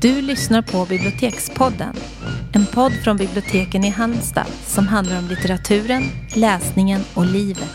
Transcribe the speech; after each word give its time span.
Du 0.00 0.22
lyssnar 0.22 0.62
på 0.62 0.86
Bibliotekspodden. 0.86 1.96
En 2.52 2.66
podd 2.66 2.92
från 2.92 3.16
biblioteken 3.16 3.84
i 3.84 3.88
Halmstad 3.88 4.46
som 4.66 4.88
handlar 4.88 5.18
om 5.18 5.28
litteraturen, 5.28 6.02
läsningen 6.34 7.00
och 7.14 7.26
livet. 7.26 7.70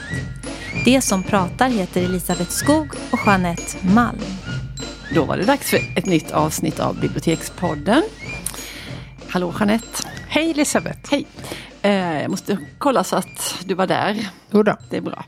Det 0.85 1.01
som 1.01 1.23
pratar 1.23 1.69
heter 1.69 2.03
Elisabeth 2.03 2.49
Skog 2.49 2.87
och 3.11 3.19
Jeanette 3.25 3.87
Malm. 3.87 4.19
Då 5.15 5.25
var 5.25 5.37
det 5.37 5.43
dags 5.43 5.69
för 5.69 5.79
ett 5.95 6.05
nytt 6.05 6.31
avsnitt 6.31 6.79
av 6.79 6.99
Bibliotekspodden. 6.99 8.03
Hallå 9.29 9.53
Jeanette! 9.59 10.03
Hej 10.27 10.51
Elisabeth! 10.51 11.11
Hej! 11.11 11.27
Eh, 11.81 12.21
jag 12.21 12.31
måste 12.31 12.57
kolla 12.77 13.03
så 13.03 13.15
att 13.15 13.55
du 13.65 13.73
var 13.73 13.87
där. 13.87 14.27
Jodå. 14.51 14.77
Det 14.89 14.97
är 14.97 15.01
bra. 15.01 15.25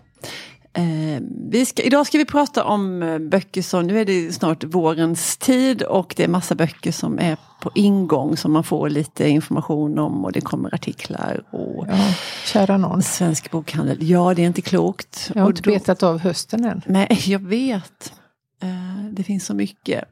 Eh, 0.78 1.22
vi 1.52 1.66
ska, 1.66 1.82
idag 1.84 2.08
ska 2.08 2.18
vi 2.18 2.26
prata 2.26 2.64
om 2.66 3.04
eh, 3.04 3.20
böcker 3.20 3.62
som, 3.62 3.88
nu 3.88 4.00
är 4.02 4.06
det 4.06 4.32
snart 4.34 4.64
vårens 4.64 5.38
tid 5.38 5.82
och 5.82 6.14
det 6.18 6.24
är 6.24 6.28
massa 6.28 6.56
böcker 6.56 6.92
som 6.92 7.20
är 7.20 7.38
på 7.62 7.72
ingång 7.76 8.38
som 8.38 8.52
man 8.54 8.64
får 8.64 8.90
lite 8.90 9.28
information 9.30 10.00
om 10.00 10.26
och 10.26 10.32
det 10.32 10.42
kommer 10.42 10.74
artiklar. 10.76 11.44
Och 11.52 11.86
Ja, 11.90 12.14
kära 12.46 12.78
någon. 12.78 13.04
Svensk 13.04 13.52
bokhandel, 13.52 13.98
ja 14.10 14.34
det 14.34 14.42
är 14.42 14.48
inte 14.48 14.62
klokt. 14.62 15.32
Jag 15.36 15.42
har 15.42 15.50
inte 15.50 15.62
då- 15.62 15.72
betat 15.72 16.04
av 16.04 16.20
hösten 16.20 16.66
än. 16.66 16.82
Nej, 16.86 17.08
jag 17.26 17.40
vet. 17.40 18.14
Eh, 18.64 19.06
Det 19.12 19.24
finns 19.24 19.46
så 19.46 19.54
mycket. 19.54 20.04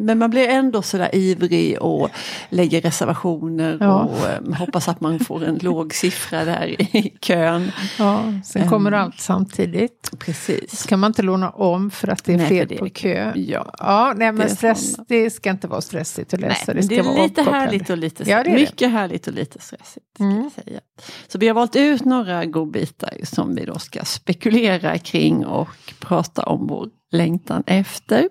Men 0.00 0.18
man 0.18 0.30
blir 0.30 0.48
ändå 0.48 0.82
sådär 0.82 1.14
ivrig 1.14 1.82
och 1.82 2.10
lägger 2.48 2.80
reservationer 2.80 3.76
Ja. 3.80 4.02
och 4.02 4.28
eh, 4.28 4.54
hoppas 4.58 4.88
att 4.88 5.00
man 5.00 5.18
får 5.20 5.44
en 5.44 5.58
låg 5.62 5.94
siffra 5.94 6.44
där 6.44 6.80
i 6.96 7.16
kön. 7.20 7.72
Ja, 7.98 8.24
sen 8.44 8.68
kommer 8.68 8.92
allt 8.92 9.20
samtidigt. 9.20 10.10
Precis. 10.18 10.80
Ska 10.80 10.96
man 10.96 11.08
inte 11.10 11.22
låna 11.22 11.50
om 11.50 11.90
för 11.90 12.08
att 12.08 12.24
det 12.24 12.32
är 12.32 12.36
Nej, 12.36 12.46
för 12.48 12.66
det 12.66 12.74
är 12.74 12.78
på 12.78 12.88
kö? 12.90 13.32
Ja. 13.34 13.74
Ja, 13.78 14.12
nej 14.16 14.26
Det 14.26 14.32
men 14.32 14.50
stress, 14.50 14.92
såna. 14.94 15.04
det 15.08 15.30
ska 15.30 15.50
inte 15.50 15.68
vara 15.68 15.80
stressigt 15.80 16.34
att 16.34 16.40
Nej, 16.40 16.48
läsa. 16.48 16.62
men 16.74 16.76
det 16.76 17.02
det 17.02 17.08
är 17.08 17.22
lite 17.22 17.42
härligt 17.42 17.90
och 17.90 17.98
lite 17.98 18.30
Ja, 18.30 18.36
det 18.44 18.50
är 18.50 18.54
det. 18.54 18.60
mycket 18.60 18.90
härligt 18.90 19.26
och 19.26 19.32
lite 19.34 19.58
stressigt. 19.60 20.20
Mm. 20.20 20.50
säga. 20.64 20.80
Så 21.28 21.38
vi 21.38 21.48
har 21.48 21.54
valt 21.54 21.76
ut 21.76 22.04
några 22.04 22.44
godbitar 22.44 23.14
som 23.22 23.54
vi 23.54 23.64
då 23.64 23.78
ska 23.78 24.04
spekulera 24.04 24.98
kring 24.98 25.46
och 25.46 25.68
prata 26.00 26.42
om 26.42 26.66
vår 26.66 26.88
längtan 27.12 27.62
efter. 27.66 28.28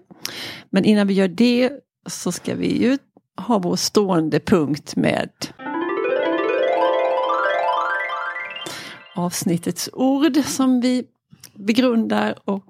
Men 0.70 0.86
innan 0.86 1.08
vi 1.08 1.14
gör 1.14 1.28
det 1.28 1.72
så 2.10 2.32
ska 2.32 2.56
vi 2.56 2.82
ju 2.84 2.98
ha 3.48 3.60
vår 3.60 3.76
stående 3.76 4.40
punkt 4.40 4.96
med 4.96 5.30
avsnittets 9.16 9.90
ord 9.94 10.38
som 10.46 10.82
vi 10.82 11.04
begrundar 11.54 12.36
och 12.46 12.66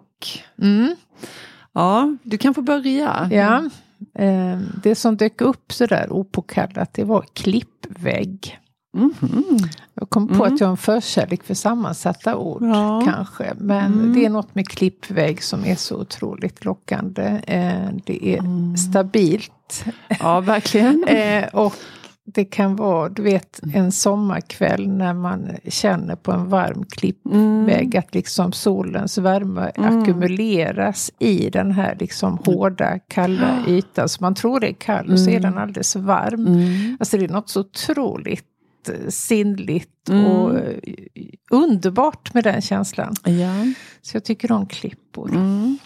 Mm, 0.61 0.95
ja, 1.73 2.17
du 2.23 2.37
kan 2.37 2.53
få 2.53 2.61
börja. 2.61 3.29
ja. 3.31 3.63
Eh, 4.23 4.59
Det 4.83 4.95
som 4.95 5.17
dök 5.17 5.41
upp 5.41 5.73
sådär 5.73 6.07
opåkallat 6.11 6.93
det 6.93 7.03
var 7.03 7.25
klippvägg. 7.33 8.59
Mhm. 8.93 9.57
Jag 9.93 10.09
kom 10.09 10.27
på 10.27 10.43
att 10.43 10.59
jag 10.59 10.67
har 10.67 10.71
en 10.71 10.77
förkärlek 10.77 11.43
för 11.43 11.53
sammansatta 11.53 12.35
ord 12.37 12.63
Ja. 12.63 13.01
kanske. 13.05 13.53
Men 13.57 14.13
det 14.13 14.25
är 14.25 14.29
något 14.29 14.55
med 14.55 14.67
klippvägg 14.67 15.43
som 15.43 15.65
är 15.65 15.75
så 15.75 16.01
otroligt 16.01 16.65
lockande. 16.65 17.41
Eh, 17.47 17.89
Det 18.05 18.27
är 18.35 18.75
stabilt. 18.77 19.85
Ja, 20.19 20.39
verkligen. 20.41 21.03
Eh, 21.07 21.43
och 21.53 21.73
det 22.33 22.45
kan 22.45 22.75
vara, 22.75 23.09
du 23.09 23.21
vet, 23.21 23.59
en 23.73 23.91
sommarkväll 23.91 24.87
när 24.87 25.13
man 25.13 25.49
känner 25.67 26.15
på 26.15 26.31
en 26.31 26.49
varm 26.49 26.85
klippvägg 26.89 27.97
att 27.97 28.15
liksom 28.15 28.51
solens 28.51 29.17
värme 29.17 29.71
ackumuleras 29.75 31.11
i 31.19 31.49
den 31.49 31.71
här 31.71 31.95
liksom 31.99 32.37
hårda, 32.45 32.99
kalla 32.99 33.63
ytan. 33.67 34.09
Så 34.09 34.17
man 34.23 34.35
tror 34.35 34.59
det 34.59 34.67
är 34.69 34.73
kall 34.73 35.11
och 35.11 35.19
så 35.19 35.29
är 35.29 35.39
den 35.39 35.57
alldeles 35.57 35.95
varm. 35.95 36.47
Mm. 36.47 36.97
Alltså 36.99 37.17
det 37.17 37.23
är 37.25 37.29
något 37.29 37.49
så 37.49 37.59
otroligt 37.59 38.45
sinnligt 39.09 39.89
Mm. 40.09 40.25
och 40.25 40.57
eh, 40.57 40.77
underbart 41.51 42.33
med 42.33 42.43
den 42.43 42.61
känslan. 42.61 43.15
Ja. 43.23 43.73
Så 44.01 44.15
jag 44.15 44.23
tycker 44.23 44.51
om 44.51 44.67
klippor. 44.67 45.29
Mm. 45.29 45.77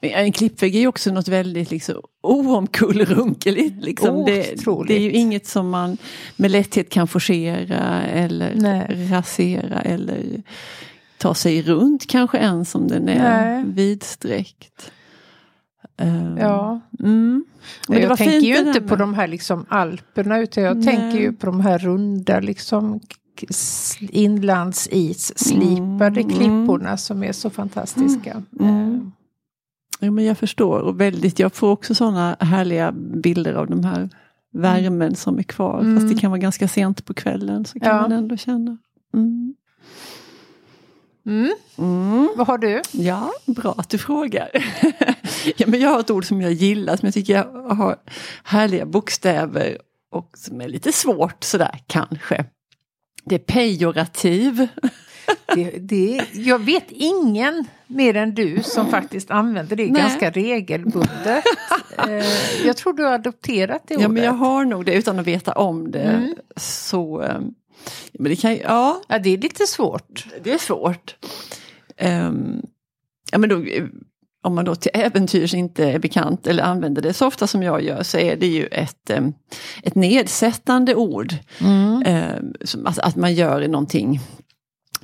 En 0.00 0.32
klippvägg 0.32 0.76
är 0.76 0.80
ju 0.80 0.86
också 0.86 1.12
något 1.12 1.28
väldigt 1.28 1.70
liksom, 1.70 1.94
oomkullrunkeligt. 2.22 3.84
Liksom. 3.84 4.24
Det, 4.24 4.52
Otroligt. 4.54 4.88
det 4.88 4.94
är 4.94 5.00
ju 5.00 5.10
inget 5.12 5.46
som 5.46 5.70
man 5.70 5.98
med 6.36 6.50
lätthet 6.50 6.90
kan 6.90 7.08
forcera 7.08 8.02
eller 8.02 8.54
Nej. 8.54 9.08
rasera 9.10 9.80
eller 9.80 10.42
ta 11.18 11.34
sig 11.34 11.62
runt 11.62 12.06
kanske 12.06 12.38
ens 12.38 12.74
om 12.74 12.88
den 12.88 13.08
är 13.08 13.54
Nej. 13.54 13.64
vidsträckt. 13.66 14.90
Um, 16.02 16.38
Ja. 16.38 16.80
Mm. 17.00 17.44
Det 17.88 18.00
jag 18.00 18.18
tänker 18.18 18.46
ju 18.48 18.58
inte 18.58 18.80
på 18.80 18.96
de 18.96 19.14
här 19.14 19.28
liksom 19.28 19.66
alperna 19.68 20.38
utan 20.40 20.64
jag 20.64 20.76
Nej. 20.76 20.86
tänker 20.86 21.18
ju 21.18 21.32
på 21.32 21.46
de 21.46 21.60
här 21.60 21.78
runda 21.78 22.40
liksom 22.40 23.00
inlandsisslipade 24.10 26.20
Mm, 26.20 26.28
klipporna 26.30 26.96
som 26.96 27.22
är 27.22 27.32
så 27.32 27.50
fantastiska. 27.50 28.42
Mm. 28.60 28.94
Eh, 28.94 29.00
Ja, 30.00 30.10
men 30.10 30.24
jag 30.24 30.38
förstår 30.38 30.80
och 30.80 31.00
väldigt, 31.00 31.38
jag 31.38 31.54
får 31.54 31.70
också 31.70 31.94
sådana 31.94 32.36
härliga 32.40 32.92
bilder 32.92 33.54
av 33.54 33.66
de 33.66 33.84
här 33.84 34.08
värmen 34.52 35.14
som 35.14 35.38
är 35.38 35.42
kvar. 35.42 35.80
Mm. 35.80 35.96
Fast 36.00 36.14
det 36.14 36.20
kan 36.20 36.30
vara 36.30 36.38
ganska 36.40 36.68
sent 36.68 37.04
på 37.04 37.14
kvällen 37.14 37.64
så 37.64 37.80
kan 37.80 37.88
Ja. 37.96 38.02
man 38.02 38.12
ändå 38.12 38.36
känna. 38.36 38.76
Mm. 39.14 39.54
Mm. 41.26 41.54
Mm. 41.78 42.28
Vad 42.36 42.46
har 42.46 42.58
du? 42.58 42.82
Ja, 42.92 43.32
bra 43.46 43.74
att 43.78 43.88
du 43.88 43.98
frågar. 43.98 44.48
ja, 45.56 45.66
men 45.66 45.80
jag 45.80 45.90
har 45.90 46.00
ett 46.00 46.10
ord 46.10 46.24
som 46.24 46.40
jag 46.40 46.52
gillar, 46.52 46.96
som 46.96 47.06
jag 47.06 47.14
tycker 47.14 47.32
jag 47.34 47.74
har 47.74 47.96
härliga 48.44 48.86
bokstäver 48.86 49.78
och 50.12 50.30
som 50.36 50.60
är 50.60 50.68
lite 50.68 50.92
svårt 50.92 51.44
sådär 51.44 51.80
kanske. 51.86 52.44
Det 53.24 53.34
är 53.34 53.38
pejorativ. 53.38 54.68
Det, 55.54 55.70
det, 55.70 56.20
jag 56.32 56.58
vet 56.58 56.84
ingen 56.88 57.64
mer 57.86 58.16
än 58.16 58.34
du 58.34 58.62
som 58.62 58.86
faktiskt 58.90 59.30
använder 59.30 59.76
det 59.76 59.82
Nej. 59.92 60.02
ganska 60.02 60.30
regelbundet. 60.30 61.44
Eh, 62.08 62.24
jag 62.66 62.76
tror 62.76 62.92
du 62.92 63.04
har 63.04 63.12
adopterat 63.12 63.82
det 63.88 63.94
Ja, 63.94 63.98
ordet. 63.98 64.10
men 64.10 64.22
jag 64.22 64.32
har 64.32 64.64
nog 64.64 64.84
det 64.84 64.94
utan 64.94 65.18
att 65.18 65.26
veta 65.26 65.52
om 65.52 65.90
det. 65.90 66.02
Mm. 66.02 66.34
Så, 66.56 67.22
eh, 67.22 67.38
men 68.12 68.30
det 68.30 68.36
kan 68.36 68.52
ju- 68.54 68.60
ja, 68.60 69.02
Ja, 69.08 69.18
det 69.18 69.30
är 69.30 69.38
lite 69.38 69.66
svårt. 69.66 70.26
det 70.44 70.52
är 70.52 70.58
svårt. 70.58 71.16
Ehm, 71.96 72.62
ja, 73.32 73.38
men 73.38 73.48
då, 73.48 73.64
om 74.42 74.54
man 74.54 74.64
då 74.64 74.74
till 74.74 74.90
äventyrs 74.94 75.54
inte 75.54 75.84
är 75.90 75.98
bekant 75.98 76.46
eller 76.46 76.62
använder 76.62 77.02
det 77.02 77.12
så 77.12 77.26
ofta 77.26 77.46
som 77.46 77.62
jag 77.62 77.82
gör 77.82 78.02
så 78.02 78.18
är 78.18 78.36
det 78.36 78.46
ju 78.46 78.66
ett, 78.66 79.10
em, 79.10 79.32
ett 79.82 79.94
nedsättande 79.94 80.94
ord. 80.94 81.34
Ehm, 82.06 82.54
som, 82.64 82.86
alltså, 82.86 83.00
att 83.02 83.16
man 83.16 83.34
gör 83.34 83.68
någonting 83.68 84.20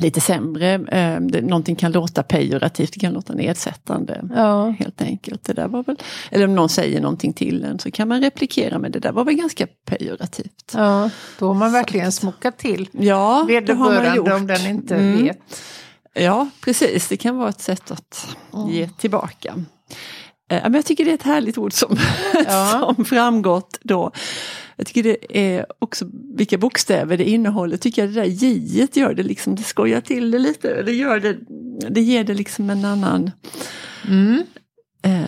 lite 0.03 0.21
sämre. 0.21 0.79
Det, 1.21 1.41
någonting 1.41 1.77
kan 1.77 1.93
låta 1.93 2.23
pejorativt, 2.23 2.93
det 2.93 3.01
kan 3.01 3.13
låta 3.13 3.33
nedsättande. 3.33 4.25
Ja. 4.35 4.69
Helt 4.79 5.03
enkelt. 5.03 5.45
Det 5.45 5.53
där 5.53 5.69
var 5.69 5.83
väl, 5.83 5.97
eller 6.31 6.45
om 6.47 6.55
någon 6.55 6.69
säger 6.69 7.01
någonting 7.01 7.33
till 7.33 7.65
en 7.65 7.79
så 7.79 7.91
kan 7.91 8.09
man 8.09 8.21
replikera 8.21 8.79
med 8.79 8.93
det 8.93 8.99
där 8.99 9.13
var 9.13 9.25
väl 9.25 9.35
ganska 9.35 9.67
pejorativt. 9.87 10.73
ja, 10.75 11.11
då 11.39 11.47
har 11.47 11.55
man 11.55 11.73
verkligen 11.73 12.13
smokat 12.13 12.59
till. 12.59 12.89
Ja, 12.93 13.45
Vederbörande 13.49 14.35
om 14.35 14.47
den 14.47 14.67
inte 14.67 14.97
Mm. 14.97 15.25
vet. 15.25 15.39
Ja, 16.15 16.49
precis. 16.65 17.09
Det 17.09 17.17
kan 17.17 17.37
vara 17.37 17.49
ett 17.49 17.61
sätt 17.61 17.91
att 17.91 18.37
ge 18.69 18.89
tillbaka. 18.99 19.55
Eh, 20.51 20.63
Men 20.63 20.75
jag 20.75 20.85
tycker 20.85 21.05
det 21.05 21.11
är 21.11 21.15
ett 21.15 21.23
härligt 21.23 21.59
ord 21.59 21.73
som, 21.73 21.97
Ja. 22.47 22.93
som 22.97 23.05
framgått 23.05 23.79
då. 23.83 24.11
Jag 24.83 24.87
tycker 24.87 25.03
det 25.03 25.39
är 25.39 25.67
också 25.79 26.05
vilka 26.37 26.59
bokstäver 26.59 27.17
det 27.17 27.25
innehåller. 27.31 27.77
Tycker 27.77 28.03
jag 28.03 28.09
det 28.15 28.21
där 28.21 28.27
j 28.27 28.89
gör 28.93 29.15
det 29.15 29.23
liksom, 29.23 29.55
det 29.55 29.63
skojar 29.63 30.01
till 30.01 30.31
det 30.31 30.39
lite. 30.39 30.83
Det, 30.83 30.93
gör 30.93 31.21
det, 31.21 31.37
det 31.91 32.01
ger 32.01 32.25
det 32.25 32.35
liksom 32.35 32.71
en 32.71 32.85
annan 32.85 33.31
Mm. 34.09 34.43
eh, 35.03 35.23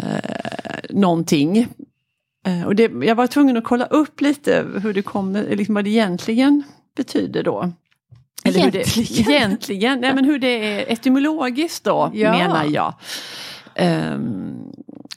någonting. 0.90 1.68
Eh, 2.46 2.62
och 2.66 2.74
det, 2.76 2.92
jag 3.02 3.14
var 3.14 3.26
tvungen 3.26 3.56
att 3.56 3.64
kolla 3.64 3.84
upp 3.86 4.20
lite 4.20 4.66
hur 4.82 4.92
det 4.94 5.02
kommer, 5.02 5.56
liksom 5.56 5.74
vad 5.74 5.84
det 5.84 5.90
egentligen 5.90 6.62
betyder 6.96 7.42
då. 7.42 7.72
Hur 8.44 8.56
Egentligen? 8.56 8.84
det, 9.26 9.30
egentligen, 9.30 10.00
nej 10.00 10.14
men 10.14 10.24
hur 10.24 10.38
det 10.38 10.48
är 10.80 10.92
etymologiskt 10.92 11.84
då 11.84 12.10
Ja. 12.14 12.32
menar 12.32 12.64
jag. 12.64 12.94
Ehm, 13.74 14.62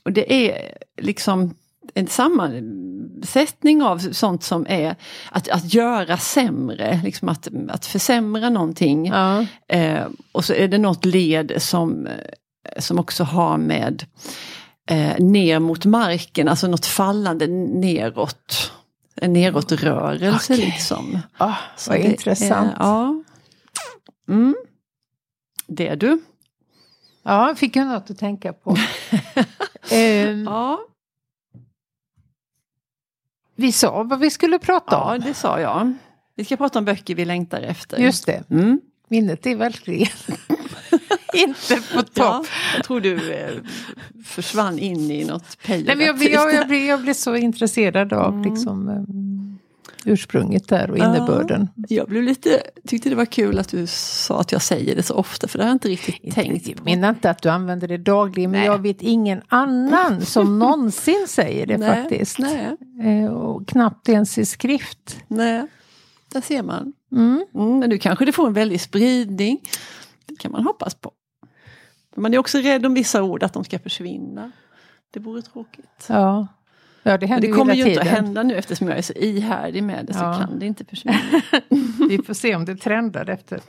och 0.04 0.12
det 0.12 0.34
är 0.50 0.78
liksom 1.02 1.54
en 1.96 2.08
sammansättning 2.08 3.82
av 3.84 3.98
sånt 3.98 4.44
som 4.44 4.66
är 4.70 4.96
att, 5.32 5.50
att 5.50 5.74
göra 5.74 6.18
sämre, 6.18 7.02
liksom 7.04 7.30
att, 7.30 7.48
att 7.70 7.86
försämra 7.86 8.50
någonting. 8.50 9.06
Ja. 9.06 9.46
Eh, 9.68 10.08
och 10.32 10.46
så 10.46 10.54
är 10.54 10.68
det 10.68 10.78
något 10.78 11.06
led 11.06 11.52
som, 11.58 12.08
eh, 12.08 12.14
som 12.80 13.00
också 13.00 13.24
har 13.24 13.58
med 13.58 14.06
eh, 14.90 15.20
ner 15.20 15.60
mot 15.60 15.86
marken, 15.86 16.48
alltså 16.48 16.68
något 16.68 16.86
fallande 16.86 17.48
neråt. 17.48 18.72
En 19.22 19.34
neråtrörelse 19.34 20.54
Okej. 20.54 20.66
liksom. 20.66 21.20
Så 21.78 21.92
vad 21.92 22.00
det 22.00 22.06
intressant. 22.06 22.74
Är, 22.74 22.78
ja. 22.80 23.24
Mm. 24.30 24.56
Det 25.68 25.88
är 25.88 25.96
du. 25.96 26.20
Ja, 27.24 27.56
fick 27.58 27.76
jag 27.76 27.88
något 27.88 28.10
att 28.10 28.18
tänka 28.18 28.54
på. 28.54 28.78
Ehm, 29.90 30.44
Ja. 30.44 30.80
Vi 33.58 33.72
sa 33.72 34.04
vad 34.04 34.20
vi 34.20 34.30
skulle 34.30 34.60
prata 34.60 34.98
om. 34.98 35.14
Ja, 35.14 35.18
det 35.28 35.34
sa 35.34 35.60
jag. 35.60 35.94
Vi 36.36 36.46
ska 36.46 36.58
prata 36.58 36.80
om 36.80 36.86
böcker 36.86 37.16
vi 37.16 37.26
längtar 37.26 37.62
efter. 37.62 37.98
Just 37.98 38.26
det. 38.26 38.44
Mm. 38.50 38.82
Minnet 39.10 39.46
är 39.46 39.56
verkligen 39.56 40.08
inte 41.34 41.76
på 41.94 42.02
topp. 42.02 42.14
Ja, 42.16 42.46
jag 42.76 42.84
tror 42.86 43.02
du 43.02 43.34
eh, 43.34 43.50
försvann 44.26 44.80
in 44.80 45.12
i 45.12 45.26
något 45.26 45.58
men 45.68 45.86
jag, 45.86 46.00
jag, 46.24 46.54
jag, 46.54 46.76
jag 46.86 47.02
blir 47.02 47.14
så 47.14 47.36
intresserad 47.36 48.14
av 48.14 48.34
Mm. 48.34 48.52
liksom, 48.54 48.90
um, 48.90 49.37
ursprunget 50.06 50.68
där 50.68 50.92
och 50.92 50.98
innebörden. 50.98 51.70
Jag 51.90 52.08
blev 52.08 52.24
lite, 52.24 52.64
tyckte 52.88 53.10
det 53.10 53.16
var 53.16 53.26
kul 53.26 53.60
att 53.60 53.70
du 53.70 53.88
sa 53.88 54.40
att 54.42 54.52
jag 54.52 54.62
säger 54.62 54.96
det 54.96 55.04
så 55.04 55.14
ofta 55.14 55.48
för 55.48 55.58
det 55.58 55.64
har 55.64 55.70
jag 55.70 55.76
inte 55.76 55.88
riktigt 55.90 56.34
tänkt 56.36 56.68
Jag 56.68 56.86
menar 56.86 57.10
inte 57.10 57.30
att 57.30 57.42
du 57.42 57.50
använder 57.50 57.88
det 57.88 57.98
dagligen, 57.98 58.52
men 58.52 58.60
Nej. 58.60 58.68
jag 58.68 58.82
vet 58.82 59.02
ingen 59.02 59.42
annan 59.48 60.22
som 60.26 60.60
någonsin 60.60 61.26
säger 61.28 61.66
det 61.66 61.78
Nej, 61.78 62.02
faktiskt. 62.02 62.40
Nej, 62.40 62.76
Eh, 63.04 63.32
Och 63.32 63.68
knappt 63.68 64.10
ens 64.10 64.38
i 64.38 64.46
skrift. 64.46 65.18
nej, 65.28 65.68
där 66.34 66.42
ser 66.42 66.64
man. 66.64 66.94
Mm. 67.12 67.46
Mm, 67.56 67.80
men 67.80 67.90
nu 67.90 67.98
kanske 67.98 68.26
det 68.26 68.32
får 68.32 68.48
en 68.48 68.54
väldig 68.54 68.82
spridning. 68.82 69.60
Det 70.26 70.36
kan 70.36 70.52
man 70.52 70.64
hoppas 70.64 70.96
på. 70.96 71.12
Men 72.16 72.22
Man 72.22 72.34
är 72.34 72.38
också 72.38 72.58
rädd 72.58 72.86
om 72.86 72.94
vissa 72.94 73.24
ord, 73.24 73.44
att 73.44 73.54
de 73.54 73.64
ska 73.64 73.80
försvinna. 73.80 74.52
Det 75.14 75.20
vore 75.20 75.42
tråkigt. 75.42 76.06
Ja. 76.10 76.48
Ja, 77.12 77.18
det 77.18 77.38
det 77.42 77.48
kommer 77.48 77.74
ju 77.74 77.80
inte 77.82 77.90
tiden. 77.90 78.08
att 78.08 78.14
hända 78.26 78.44
nu 78.44 78.56
eftersom 78.56 78.88
jag 78.88 78.98
är 78.98 79.02
så 79.02 79.14
ihärdig 79.14 79.84
med 79.84 80.06
det 80.06 80.14
så 80.14 80.20
Ja. 80.20 80.34
kan 80.34 80.60
det 80.60 80.66
inte 80.66 80.86
försvinna. 80.86 81.18
Vi 82.10 82.18
får 82.26 82.34
se 82.34 82.56
om 82.56 82.66
det 82.66 82.76
trendar 82.76 83.30
efter 83.30 83.60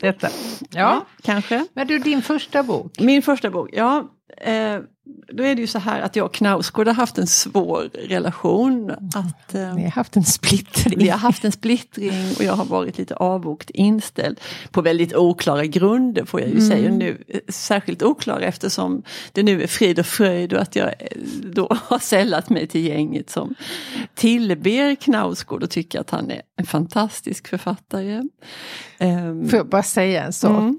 detta. 0.00 0.28
Ja, 0.70 1.06
kanske. 1.22 1.66
men 1.74 1.86
du, 1.86 1.98
din 1.98 2.22
första 2.22 2.62
bok. 2.62 3.00
Min 3.00 3.22
första 3.22 3.50
bok, 3.50 3.68
ja. 3.72 4.08
Eh, 4.40 4.80
då 5.32 5.42
är 5.44 5.54
det 5.54 5.60
ju 5.60 5.66
så 5.66 5.78
här 5.78 6.00
att 6.00 6.16
jag 6.16 6.26
och 6.26 6.34
Knausgård 6.34 6.86
har 6.86 6.94
haft 6.94 7.18
en 7.18 7.26
svår 7.26 7.90
relation. 8.08 8.90
Att, 8.90 9.54
eh, 9.54 9.74
Ni 9.74 9.82
har 9.84 9.90
haft 9.90 10.16
en 10.16 10.24
splittring. 10.24 10.98
vi 10.98 11.08
har 11.08 11.18
haft 11.18 11.44
en 11.44 11.52
splittring 11.52 12.12
och 12.36 12.42
jag 12.44 12.52
har 12.52 12.64
varit 12.64 12.98
lite 12.98 13.14
avvokt 13.16 13.70
inställd. 13.70 14.40
På 14.70 14.82
väldigt 14.82 15.14
oklara 15.14 15.64
grunder 15.66 16.24
får 16.24 16.40
jag 16.40 16.48
ju 16.48 16.54
Mm. 16.56 16.68
säga 16.68 16.90
nu. 16.90 17.24
Eh, 17.28 17.40
Särskilt 17.48 18.02
oklara 18.02 18.40
eftersom 18.44 19.02
det 19.32 19.42
nu 19.42 19.62
är 19.62 19.66
frid 19.66 19.98
och 19.98 20.06
fröjd 20.06 20.52
och 20.52 20.62
att 20.62 20.76
jag 20.76 20.86
eh, 20.88 21.18
då 21.42 21.68
har 21.84 21.98
sällat 21.98 22.50
mig 22.50 22.66
till 22.66 22.84
gänget 22.86 23.30
som 23.30 23.54
tillber 24.14 24.94
Knausgård 24.94 25.62
och 25.62 25.70
tycker 25.70 26.00
att 26.00 26.10
han 26.10 26.30
är 26.30 26.42
en 26.56 26.66
fantastisk 26.66 27.48
författare. 27.48 28.22
Ehm, 28.98 29.48
Får 29.48 29.56
jag 29.56 29.68
bara 29.68 29.82
säga 29.82 30.24
en 30.24 30.32
sak? 30.32 30.50
Mm. 30.60 30.78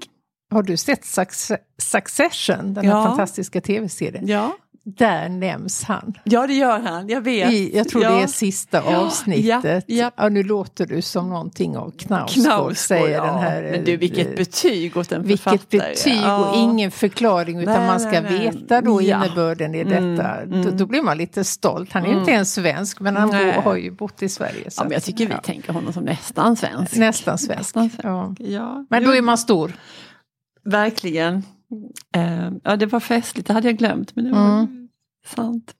Har 0.50 0.62
du 0.62 0.76
sett 0.76 1.02
Suc- 1.02 1.56
Succession, 1.78 2.74
den 2.74 2.84
här 2.84 2.92
Ja. 2.92 3.04
fantastiska 3.04 3.60
tv-serien? 3.60 4.26
ja. 4.26 4.56
Där 4.84 5.28
nämns 5.28 5.84
han. 5.84 6.14
ja, 6.24 6.46
det 6.46 6.54
gör 6.54 6.80
han, 6.80 7.08
jag 7.08 7.20
vet. 7.20 7.52
I, 7.52 7.76
jag 7.76 7.88
tror 7.88 8.02
ja. 8.02 8.10
det 8.10 8.22
är 8.22 8.26
sista 8.26 8.80
avsnittet. 8.80 9.84
ja, 9.86 10.10
ja. 10.16 10.28
nu 10.28 10.42
låter 10.42 10.86
du 10.86 11.02
som 11.02 11.28
någonting 11.30 11.76
av 11.76 11.90
Knausgård, 11.90 12.44
Knausgård, 12.44 12.76
säger 12.76 13.20
den 13.22 13.38
här. 13.38 13.62
Men 13.62 13.84
du, 13.84 13.96
vilket 13.96 14.26
eh, 14.28 14.34
betyg 14.34 14.96
åt 14.96 15.12
en 15.12 15.22
Vilket 15.22 15.44
författare. 15.44 15.80
betyg 15.90 16.20
Ja. 16.24 16.50
och 16.50 16.56
ingen 16.56 16.90
förklaring 16.90 17.60
utan 17.60 17.74
Nej, 17.74 17.86
man 17.86 18.00
ska 18.00 18.10
nej, 18.10 18.22
nej. 18.22 18.38
veta 18.50 18.80
då 18.80 19.00
innebörden 19.00 19.74
i 19.74 19.80
Mm, 19.80 20.16
detta. 20.16 20.40
mm. 20.40 20.62
Då, 20.64 20.70
då 20.70 20.86
blir 20.86 21.02
man 21.02 21.18
lite 21.18 21.44
stolt. 21.44 21.92
Han 21.92 22.04
är 22.04 22.12
ju 22.12 22.18
inte 22.18 22.30
ens 22.32 22.54
svensk 22.54 23.00
men 23.00 23.16
han 23.16 23.30
Nej. 23.30 23.54
bo, 23.56 23.60
har 23.70 23.76
ju 23.76 23.90
bott 23.90 24.22
i 24.22 24.28
Sverige. 24.28 24.70
Så 24.70 24.80
Ja, 24.80 24.84
men 24.84 24.92
jag 24.92 25.02
tycker 25.04 25.26
vi 25.26 25.34
tänker 25.42 25.72
honom 25.72 25.92
som 25.92 26.04
nästan 26.04 26.56
svensk. 26.56 26.96
Nästan 26.96 27.38
svensk. 27.38 27.74
Nästan 27.74 27.90
svensk. 27.90 28.04
Ja. 28.04 28.34
Ja. 28.38 28.86
Men 28.90 29.04
då 29.04 29.14
är 29.16 29.22
man 29.22 29.38
stor. 29.38 29.72
Verkligen. 30.64 31.42
Eh, 32.16 32.50
ja, 32.64 32.76
det 32.76 32.86
var 32.86 33.00
festligt, 33.00 33.46
det 33.48 33.54
hade 33.54 33.68
jag 33.68 33.76
glömt. 33.78 34.16
Men 34.16 34.24
det 34.24 34.30
var 34.32 34.58
Mm. 34.58 34.88
sant. 35.26 35.74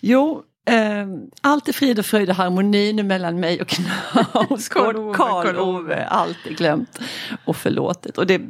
Jo, 0.00 0.42
eh, 0.70 1.06
allt 1.40 1.68
är 1.68 1.72
frid 1.72 1.98
och 1.98 2.06
fröjd 2.06 2.28
och 2.30 2.36
harmoni 2.36 2.92
nu 2.92 3.02
mellan 3.02 3.40
mig 3.40 3.60
och 3.60 3.68
Knausgård. 3.68 4.96
Karl-Ove, 5.16 6.06
allt 6.06 6.36
är 6.46 6.50
glömt 6.54 6.98
och 7.44 7.56
förlåtet. 7.56 8.18
Och 8.18 8.26
det, 8.26 8.40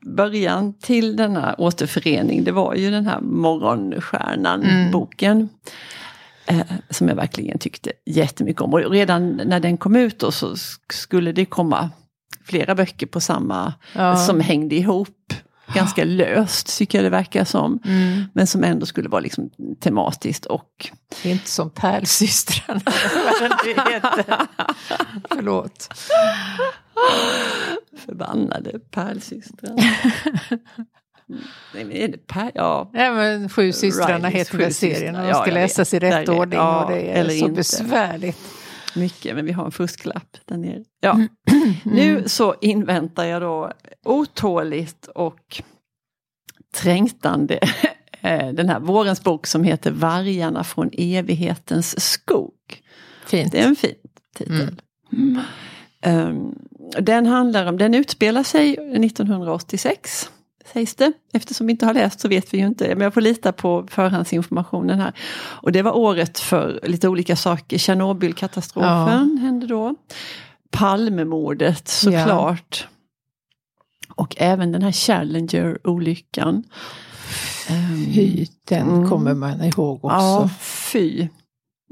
början 0.00 0.74
till 0.78 1.16
denna 1.16 1.54
återförening, 1.58 2.44
det 2.44 2.52
var 2.52 2.74
ju 2.74 2.90
den 2.90 3.06
här 3.06 3.20
Morgonstjärnan-boken. 3.20 5.48
Eh, 6.46 6.60
som 6.90 7.08
jag 7.08 7.14
verkligen 7.16 7.58
tyckte 7.58 7.92
jättemycket 8.06 8.62
om. 8.62 8.72
Och 8.74 8.90
redan 8.90 9.28
när 9.44 9.60
den 9.60 9.76
kom 9.76 9.96
ut 9.96 10.18
då 10.18 10.32
så 10.32 10.52
sk- 10.54 10.92
skulle 10.92 11.32
det 11.32 11.44
komma 11.44 11.90
flera 12.50 12.74
böcker 12.74 13.06
på 13.06 13.20
samma, 13.20 13.72
Ja. 13.94 14.16
som 14.16 14.40
hängde 14.40 14.74
ihop. 14.74 15.08
Ganska 15.74 16.04
löst 16.04 16.78
tycker 16.78 16.98
jag 16.98 17.04
det 17.04 17.10
verkar 17.10 17.44
som. 17.44 17.78
Mm. 17.84 18.22
Men 18.32 18.46
som 18.46 18.64
ändå 18.64 18.86
skulle 18.86 19.08
vara 19.08 19.20
liksom 19.20 19.50
tematiskt 19.80 20.46
och 20.46 20.90
Det 21.22 21.28
är 21.28 21.32
inte 21.32 21.48
som 21.50 21.70
Pärlsystrarna. 21.70 22.80
Förlåt. 25.30 25.88
förbannade 28.06 28.78
pärlsystrar. 28.78 29.74
Nej 31.74 31.84
men 31.84 31.92
är 31.92 32.08
det 32.08 32.26
pär... 32.26 32.50
Ja. 32.54 32.90
Även 32.94 33.48
Sju 33.48 33.72
systrarna 33.72 34.28
Right, 34.28 34.34
heter 34.40 34.58
väl 34.58 34.74
serien. 34.74 35.14
och 35.16 35.22
De 35.22 35.28
Ja, 35.28 35.34
ska 35.34 35.46
jag 35.46 35.54
läsas 35.54 35.94
i 35.94 35.98
rätt 35.98 36.28
ordning 36.28 36.58
ja, 36.58 36.84
och 36.84 36.90
det 36.92 37.18
är 37.18 37.24
så 37.24 37.30
inte. 37.32 37.50
besvärligt. 37.52 38.38
Mycket, 38.94 39.36
men 39.36 39.44
vi 39.44 39.52
har 39.52 39.64
en 39.64 39.72
fusklapp 39.72 40.36
där 40.44 40.56
nere. 40.56 40.84
Ja. 41.00 41.20
Nu 41.84 42.28
så 42.28 42.54
inväntar 42.60 43.24
jag 43.24 43.42
då 43.42 43.72
otåligt 44.04 45.06
och 45.06 45.62
trängtande 46.74 47.58
eh, 48.20 48.48
den 48.48 48.68
här 48.68 48.80
vårens 48.80 49.24
bok 49.24 49.46
som 49.46 49.64
heter 49.64 49.90
Vargarna 49.90 50.64
från 50.64 50.90
evighetens 50.92 52.00
skog. 52.10 52.54
Fint. 53.26 53.52
Det 53.52 53.60
är 53.60 53.66
en 53.66 53.76
fin 53.76 53.94
titel. 54.36 54.82
Um, 56.06 56.58
den 57.00 57.26
handlar 57.26 57.66
om, 57.66 57.78
den 57.78 57.94
utspelar 57.94 58.42
sig 58.42 58.72
1986 58.72 60.30
sägs 60.72 60.94
det. 60.94 61.12
Eftersom 61.32 61.66
vi 61.66 61.70
inte 61.70 61.86
har 61.86 61.94
läst 61.94 62.20
så 62.20 62.28
vet 62.28 62.54
vi 62.54 62.58
ju 62.58 62.66
inte, 62.66 62.88
men 62.88 63.00
jag 63.00 63.14
får 63.14 63.20
lita 63.20 63.52
på 63.52 63.86
förhandsinformationen 63.90 65.00
här. 65.00 65.12
Och 65.40 65.72
det 65.72 65.82
var 65.82 65.96
året 65.96 66.38
för 66.38 66.80
lite 66.82 67.08
olika 67.08 67.36
saker, 67.36 67.78
Tjernobylkatastrofen 67.78 69.38
hände 69.38 69.66
då. 69.66 69.94
Palmemordet 70.70 71.88
såklart. 71.88 72.88
Och 74.14 74.34
även 74.38 74.72
den 74.72 74.82
här 74.82 74.92
Challenger-olyckan. 74.92 76.62
Ehm, 77.68 78.12
Fy, 78.14 78.46
den 78.68 78.88
Mm. 78.88 79.08
kommer 79.08 79.34
man 79.34 79.64
ihåg 79.64 80.04
också. 80.04 80.16
Ja, 80.16 80.50
fy. 80.60 81.28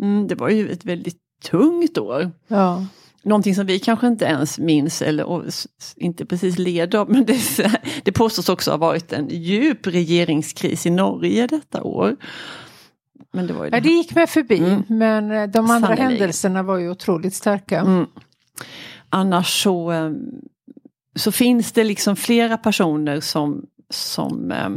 Mm, 0.02 0.28
det 0.28 0.34
var 0.34 0.48
ju 0.48 0.70
ett 0.70 0.84
väldigt 0.84 1.18
tungt 1.44 1.98
år. 1.98 2.30
Ja. 2.48 2.84
Någonting 3.28 3.54
som 3.54 3.66
vi 3.66 3.78
kanske 3.78 4.06
inte 4.06 4.24
ens 4.24 4.58
minns 4.58 5.02
eller 5.02 5.42
inte 5.96 6.26
precis 6.26 6.58
led 6.58 6.94
av. 6.94 7.10
Men 7.10 7.24
det, 7.24 7.38
det 8.04 8.12
påstås 8.12 8.48
också 8.48 8.70
ha 8.70 8.78
varit 8.78 9.12
en 9.12 9.28
djup 9.28 9.86
regeringskris 9.86 10.86
i 10.86 10.90
Norge 10.90 11.46
detta 11.46 11.82
år. 11.82 12.16
Men 13.32 13.46
det 13.46 13.52
var 13.52 13.64
ju 13.64 13.70
Ja, 13.72 13.80
det 13.80 13.88
gick 13.88 14.14
med 14.14 14.28
förbi, 14.30 14.58
Mm. 14.58 14.82
men 14.88 15.30
eh, 15.30 15.46
de 15.48 15.58
andra 15.58 15.68
Sannerligen. 15.88 16.10
händelserna 16.10 16.62
var 16.62 16.78
ju 16.78 16.90
otroligt 16.90 17.34
starka. 17.34 17.80
Mm. 17.80 18.06
Annars 19.10 19.62
så, 19.62 19.92
eh, 19.92 20.10
så 21.16 21.32
finns 21.32 21.72
det 21.72 21.84
liksom 21.84 22.16
flera 22.16 22.56
personer 22.56 23.20
som, 23.20 23.66
som 23.90 24.52
eh, 24.52 24.68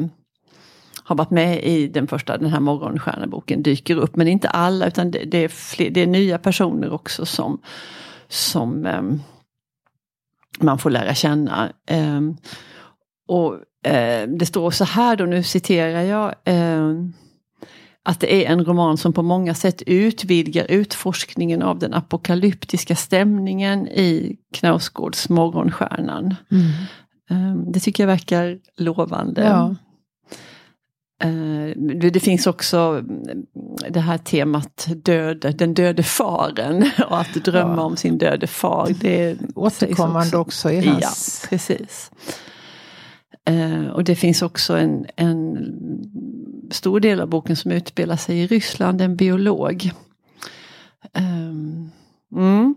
har 1.03 1.15
varit 1.15 1.31
med 1.31 1.63
i 1.63 1.87
den 1.87 2.07
första, 2.07 2.37
den 2.37 2.49
här 2.49 2.59
morgonstjärneboken 2.59 3.63
dyker 3.63 3.95
upp. 3.95 4.15
Men 4.15 4.27
inte 4.27 4.49
alla 4.49 4.87
utan 4.87 5.11
det, 5.11 5.23
det, 5.23 5.37
är, 5.37 5.47
fler, 5.47 5.89
det 5.89 6.01
är 6.01 6.07
nya 6.07 6.37
personer 6.37 6.93
också 6.93 7.25
som, 7.25 7.61
som 8.31 8.85
eh, 8.85 9.01
man 10.59 10.77
får 10.77 10.89
lära 10.89 11.15
känna. 11.15 11.71
Eh, 11.87 12.21
och 13.27 13.53
eh, 13.91 14.27
det 14.27 14.45
står 14.45 14.71
så 14.71 14.83
här 14.83 15.15
då, 15.15 15.25
nu 15.25 15.43
citerar 15.43 16.01
jag. 16.01 16.35
Eh, 16.43 16.91
att 18.03 18.19
det 18.19 18.45
är 18.45 18.51
en 18.51 18.65
roman 18.65 18.97
som 18.97 19.13
på 19.13 19.21
många 19.21 19.53
sätt 19.53 19.81
utvidgar 19.81 20.65
utforskningen 20.69 21.61
av 21.61 21.79
den 21.79 21.93
apokalyptiska 21.93 22.95
stämningen 22.95 23.87
i 23.87 24.37
Knausgårds 24.53 25.29
Morgonstjärnan. 25.29 26.35
Mm. 26.51 27.71
Det 27.71 27.79
tycker 27.79 28.03
jag 28.03 28.07
verkar 28.07 28.59
lovande. 28.77 29.43
Ja. 29.43 29.75
Eh, 31.21 32.09
Det 32.11 32.19
finns 32.19 32.47
också 32.47 32.77
mm, 32.77 33.45
det 33.89 33.99
här 33.99 34.17
temat 34.17 34.87
död, 34.95 35.53
den 35.57 35.73
döde 35.73 36.03
faren 36.03 36.89
och 37.09 37.19
att 37.19 37.33
drömma 37.33 37.75
Ja. 37.75 37.81
om 37.81 37.97
sin 37.97 38.17
döde 38.17 38.47
far. 38.47 38.87
Det 39.01 39.37
Återkommande 39.55 40.37
också 40.37 40.71
i 40.71 40.87
hans... 40.87 41.39
Ja, 41.43 41.47
precis. 41.49 42.11
Eh, 43.45 43.87
och 43.87 44.03
det 44.03 44.15
finns 44.15 44.41
också 44.41 44.77
en, 44.77 45.05
en 45.15 45.57
stor 46.71 46.99
del 46.99 47.21
av 47.21 47.27
boken 47.29 47.55
som 47.55 47.71
utspelar 47.71 48.15
sig 48.15 48.39
i 48.39 48.47
Ryssland, 48.47 49.01
en 49.01 49.15
biolog. 49.15 49.91
Ehm, 51.13 51.89
mm. 52.35 52.75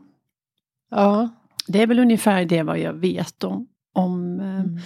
Ja. 0.90 1.28
Det 1.66 1.82
är 1.82 1.86
väl 1.86 1.98
ungefär 1.98 2.44
det 2.44 2.62
vad 2.62 2.78
jag 2.78 2.92
vet 2.92 3.44
om. 3.44 3.66
om 3.92 4.40
eh, 4.40 4.46
Mm. 4.46 4.78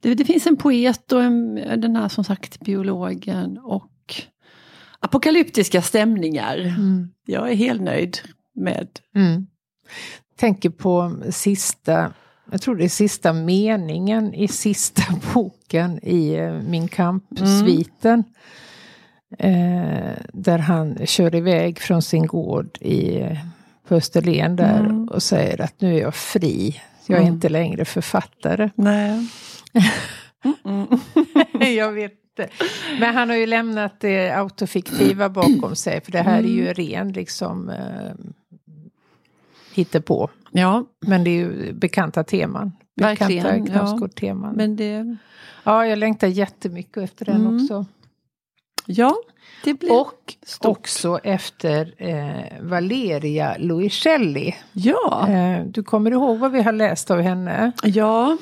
Det, 0.00 0.14
det 0.14 0.24
finns 0.24 0.46
en 0.46 0.56
poet 0.56 1.12
och 1.12 1.22
en, 1.22 1.54
den 1.54 1.96
här 1.96 2.08
som 2.08 2.24
sagt 2.24 2.60
biologen 2.60 3.58
och 3.58 3.92
apokalyptiska 5.00 5.82
stämningar. 5.82 6.58
Mm. 6.58 7.08
Jag 7.26 7.50
är 7.50 7.54
helt 7.54 7.82
nöjd. 7.82 8.18
med. 8.54 8.88
Mm. 9.14 9.46
Tänker 10.38 10.70
på 10.70 11.16
sista, 11.30 12.12
jag 12.50 12.60
tror 12.62 12.76
det 12.76 12.84
är 12.84 12.88
sista 12.88 13.32
meningen 13.32 14.34
i 14.34 14.48
sista 14.48 15.02
boken 15.34 16.00
i 16.04 16.34
eh, 16.34 16.52
Min 16.52 16.88
kamp-sviten. 16.88 18.24
Eh, 19.38 20.12
där 20.32 20.58
han 20.58 21.06
kör 21.06 21.34
iväg 21.34 21.78
från 21.78 22.02
sin 22.02 22.26
gård 22.26 22.78
i, 22.80 23.22
på 23.88 23.94
Österlen 23.94 24.56
där 24.56 24.80
Mm. 24.80 25.08
och 25.08 25.22
säger 25.22 25.60
att 25.60 25.80
nu 25.80 25.96
är 25.96 26.00
jag 26.00 26.14
fri. 26.14 26.80
Jag 27.06 27.16
är 27.18 27.22
Mm. 27.22 27.34
inte 27.34 27.48
längre 27.48 27.84
författare. 27.84 28.70
Nej. 28.74 29.28
Mm. 30.64 30.86
jag 31.76 31.92
vet 31.92 32.12
inte. 32.12 32.52
Men 33.00 33.14
han 33.14 33.28
har 33.28 33.36
ju 33.36 33.46
lämnat 33.46 34.00
det 34.00 34.30
autofiktiva 34.30 35.28
bakom 35.28 35.76
sig. 35.76 36.00
För 36.00 36.12
det 36.12 36.22
här 36.22 36.38
är 36.38 36.48
ju 36.48 36.72
ren 36.72 37.12
liksom 37.12 37.68
eh, 37.68 38.12
hittepå. 39.74 40.30
Ja, 40.50 40.84
Men 41.06 41.24
det 41.24 41.30
är 41.30 41.34
ju 41.38 41.72
bekanta 41.72 42.24
teman. 42.24 42.72
Bekanta 42.96 43.32
ja. 43.56 43.66
Knausgård-teman. 43.66 44.54
men 44.56 44.76
det, 44.76 45.16
Ja, 45.64 45.86
jag 45.86 45.98
längtar 45.98 46.26
jättemycket 46.26 46.96
efter 47.02 47.24
den 47.24 47.34
Mm. 47.40 47.56
också. 47.56 47.84
ja, 48.86 49.14
det 49.64 49.74
blir 49.74 49.92
Och 49.92 50.34
stort. 50.42 50.76
också 50.78 51.18
efter 51.22 51.94
eh, 51.98 52.44
Valeria 52.60 53.56
Luiselli. 53.58 54.56
Ja, 54.72 55.28
Eh, 55.28 55.64
du 55.66 55.82
kommer 55.82 56.10
ihåg 56.10 56.38
vad 56.38 56.52
vi 56.52 56.62
har 56.62 56.72
läst 56.72 57.10
av 57.10 57.20
henne? 57.20 57.72
ja. 57.82 58.36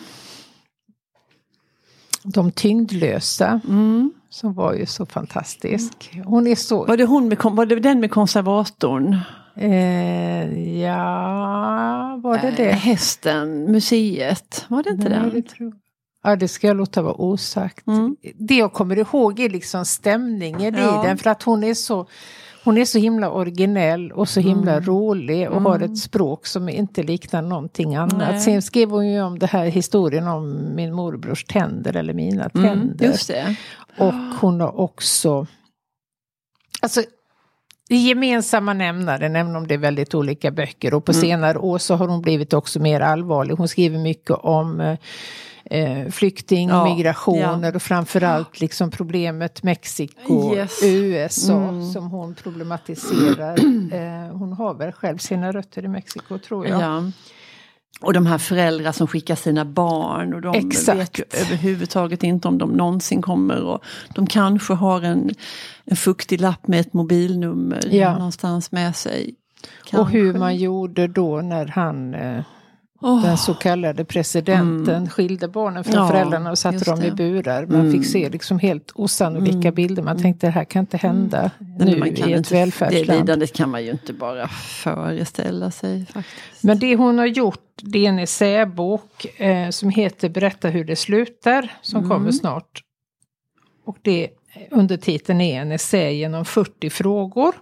De 2.25 2.51
tyngdlösa, 2.53 3.61
Mm. 3.69 4.13
som 4.31 4.55
var 4.55 4.75
ju 4.75 4.87
så 4.87 5.07
fantastisk. 5.07 6.21
Hon 6.25 6.47
är 6.47 6.55
så... 6.55 6.85
Var, 6.85 6.97
det 6.97 7.05
hon 7.05 7.29
med, 7.29 7.39
var 7.43 7.67
det 7.67 7.81
den 7.81 8.01
med 8.01 8.11
konservatorn? 8.11 9.17
Eh, 9.57 10.79
ja, 10.83 12.21
var 12.23 12.39
det 12.39 12.49
Eh, 12.49 12.55
det? 12.57 12.73
Hästen, 12.73 13.73
museet, 13.73 14.65
var 14.69 14.83
det 14.83 14.91
inte 14.91 15.09
Nej, 15.09 15.19
den? 15.19 15.31
det. 15.69 15.77
Ja, 16.23 16.37
det 16.37 16.49
ska 16.49 16.67
jag 16.67 16.77
låta 16.77 17.03
vara 17.03 17.15
osagt. 17.15 17.87
Mm. 17.87 18.17
Det 18.35 18.55
jag 18.55 18.73
kommer 18.73 18.99
ihåg 18.99 19.41
är 19.41 19.49
liksom 19.51 19.85
stämningen 19.85 20.75
Ja. 20.75 21.05
i 21.05 21.07
den. 21.07 21.19
För 21.19 21.31
att 21.31 21.43
hon 21.43 21.65
är 21.65 21.75
så, 21.75 22.07
hon 22.65 22.79
är 22.79 22.85
så 22.85 22.99
himla 22.99 23.31
originell 23.31 24.13
och 24.13 24.29
så 24.29 24.41
himla 24.41 24.73
Mm. 24.73 24.85
rolig 24.85 25.51
och 25.51 25.63
har 25.63 25.81
ett 25.81 25.99
språk 25.99 26.47
som 26.47 26.69
inte 26.69 27.03
liknar 27.03 27.43
någonting 27.43 27.95
annat. 27.97 28.19
Nej. 28.31 28.41
Sen 28.41 28.63
skrev 28.63 28.91
hon 28.91 29.09
ju 29.09 29.23
om 29.23 29.39
det 29.39 29.47
här 29.47 29.65
historien 29.67 30.29
om 30.29 30.75
min 30.75 30.93
morbrors 30.93 31.45
tänder 31.45 31.97
eller 31.97 32.15
mina 32.15 32.51
Mm, 32.55 32.67
tänder. 32.69 33.27
det. 33.29 33.57
Och 33.99 34.13
hon 34.41 34.61
har 34.61 34.81
också... 34.81 35.47
Alltså, 36.83 37.03
det 37.89 37.97
gemensamma 37.97 38.73
nämnaren, 38.73 39.37
även 39.37 39.57
om 39.57 39.67
det 39.67 39.75
är 39.75 39.79
väldigt 39.79 40.15
olika 40.15 40.51
böcker. 40.51 40.95
Och 40.95 41.05
på 41.05 41.13
Mm. 41.13 41.21
senare 41.21 41.59
år 41.59 41.79
så 41.79 41.95
har 41.95 42.09
hon 42.09 42.23
blivit 42.23 42.53
också 42.53 42.81
mer 42.81 43.01
allvarlig. 43.01 43.55
Hon 43.55 43.69
skriver 43.69 43.99
mycket 43.99 44.31
om 44.31 44.97
eh, 45.71 46.09
flykting, 46.11 46.69
Ja, 46.69 46.85
migrationer 46.85 47.77
och 47.77 47.83
framförallt 47.83 48.61
liksom 48.61 48.91
problemet 48.91 49.63
Mexiko, 49.63 50.55
Yes. 50.57 50.81
USA 50.83 51.53
Mm. 51.69 51.93
som 51.93 52.11
hon 52.11 52.35
problematiserar. 52.35 53.59
eh, 53.95 54.37
hon 54.37 54.53
har 54.53 54.75
väl 54.75 54.93
själv 54.93 55.19
sina 55.19 55.53
rötter 55.53 55.85
i 55.85 55.89
Mexiko 55.89 56.39
tror 56.39 56.67
jag. 56.67 56.81
Ja. 56.81 57.03
Och 58.01 58.13
de 58.13 58.27
här 58.27 58.39
föräldrar 58.39 58.93
som 58.93 59.07
skickar 59.07 59.35
sina 59.35 59.65
barn 59.65 60.35
och 60.35 60.41
de 60.41 60.55
Exakt. 60.55 61.19
vet 61.19 61.35
överhuvudtaget 61.47 62.23
inte 62.23 62.49
om 62.49 62.59
de 62.59 62.71
någonsin 62.71 63.23
kommer. 63.23 63.63
Och 63.63 63.85
de 64.15 64.27
kanske 64.27 64.73
har 64.75 65.03
en, 65.03 65.31
en 65.85 65.97
fuktig 65.97 66.41
lapp 66.41 66.67
med 66.69 66.81
ett 66.81 66.93
mobilnummer 66.93 67.81
Ja. 67.91 68.13
någonstans 68.19 68.73
med 68.73 68.97
sig. 68.97 69.35
Och 69.93 70.09
hur 70.11 70.25
Kanske. 70.25 70.39
man 70.39 70.57
gjorde 70.57 71.07
då 71.09 71.41
när 71.41 71.67
han 71.67 72.15
eh, 72.15 72.45
Åh, 73.07 73.23
den 73.23 73.39
så 73.39 73.55
kallade 73.55 74.05
presidenten 74.05 75.09
skilde 75.11 75.49
barnen 75.49 75.85
från 75.85 75.95
Ja, 75.95 76.09
föräldrarna 76.09 76.51
och 76.51 76.59
satte 76.59 76.85
dem 76.85 77.03
i 77.03 77.11
det. 77.11 77.17
burar. 77.17 77.67
Man 77.67 77.81
Mm. 77.81 77.93
fick 77.93 78.07
se 78.07 78.29
liksom 78.29 78.59
helt 78.59 78.93
osannolika 78.95 79.73
bilder. 79.73 80.03
Man 80.03 80.23
tänkte 80.23 80.47
det 80.47 80.51
här 80.51 80.65
kan 80.65 80.81
inte 80.81 80.97
hända 80.97 81.51
men 81.79 81.89
nu 81.89 81.97
man 81.99 82.15
kan 82.15 82.29
i 82.29 82.33
ett 82.33 82.39
inte, 82.39 82.55
Det 82.55 82.61
välfärdsland. 82.61 83.21
lidandet 83.21 83.53
kan 83.53 83.71
man 83.71 83.85
ju 83.85 83.91
inte 83.91 84.13
bara 84.13 84.49
föreställa 84.49 85.71
sig 85.71 86.07
faktiskt. 86.07 86.63
Men 86.65 86.79
det 86.79 86.97
hon 86.97 87.19
har 87.19 87.27
gjort 87.27 87.61
det 87.83 88.05
är 88.05 88.09
en 88.09 88.19
essäbok 88.19 89.25
eh, 89.41 89.71
som 89.71 89.89
heter 89.89 90.29
Berätta 90.29 90.69
hur 90.69 90.85
det 90.85 90.97
slutar 90.97 91.73
som 91.83 91.99
Mm. 91.99 92.11
kommer 92.11 92.31
snart. 92.33 92.81
Och 93.85 93.97
det 94.03 94.29
undertiteln 94.71 95.41
är 95.41 95.61
en 95.63 95.73
essä 95.73 96.11
genom 96.11 96.45
40 96.45 96.91
frågor. 96.91 97.55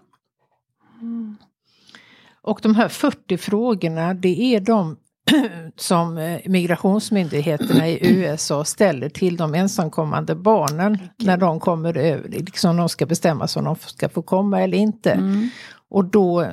Och 2.42 2.60
de 2.62 2.74
här 2.74 2.88
40 2.88 3.36
frågorna 3.36 4.14
det 4.14 4.54
är 4.54 4.60
de 4.60 4.96
som 5.76 6.18
eh, 6.18 6.40
migrationsmyndigheterna 6.46 7.88
i 7.88 7.98
USA 8.16 8.64
ställer 8.64 9.08
till 9.08 9.36
de 9.36 9.54
ensamkommande 9.54 10.34
barnen 10.34 10.98
när 11.18 11.36
de 11.36 11.60
kommer 11.60 11.96
över, 11.96 12.28
liksom 12.28 12.76
de 12.76 12.88
ska 12.88 13.06
bestämma 13.06 13.48
sig 13.48 13.60
om 13.60 13.64
de 13.64 13.76
ska 13.76 14.08
få 14.08 14.22
komma 14.22 14.62
eller 14.62 14.78
inte. 14.78 15.10
Mm. 15.12 15.48
Och 15.90 16.04
då... 16.04 16.46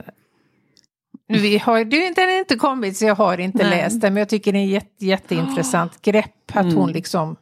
Vi 1.28 1.58
har, 1.58 1.84
det- 1.86 2.14
den 2.16 2.30
har 2.30 2.40
inte 2.40 2.56
kommit 2.56 2.98
så 2.98 3.06
jag 3.06 3.16
har 3.16 3.38
inte 3.38 3.58
Nej. 3.64 3.70
läst 3.70 4.02
den 4.02 4.14
men 4.14 4.22
jag 4.22 4.30
tycker 4.30 4.54
det 4.54 4.60
är 4.60 4.66
ett 4.66 4.72
jätte, 4.74 5.06
jätteintressant 5.06 6.02
grepp 6.02 6.26
att 6.54 6.64
Mm. 6.64 6.76
hon 6.78 6.92
liksom 6.92 7.36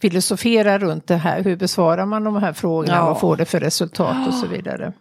filosoferar 0.00 0.78
runt 0.78 1.06
det 1.06 1.16
här. 1.16 1.42
Hur 1.44 1.56
besvarar 1.56 2.06
man 2.06 2.24
de 2.24 2.36
här 2.36 2.52
frågorna? 2.52 2.94
Ja. 2.96 3.04
Vad 3.06 3.20
får 3.20 3.36
det 3.36 3.44
för 3.44 3.60
resultat 3.60 4.28
och 4.28 4.34
så 4.34 4.46
vidare. 4.46 4.92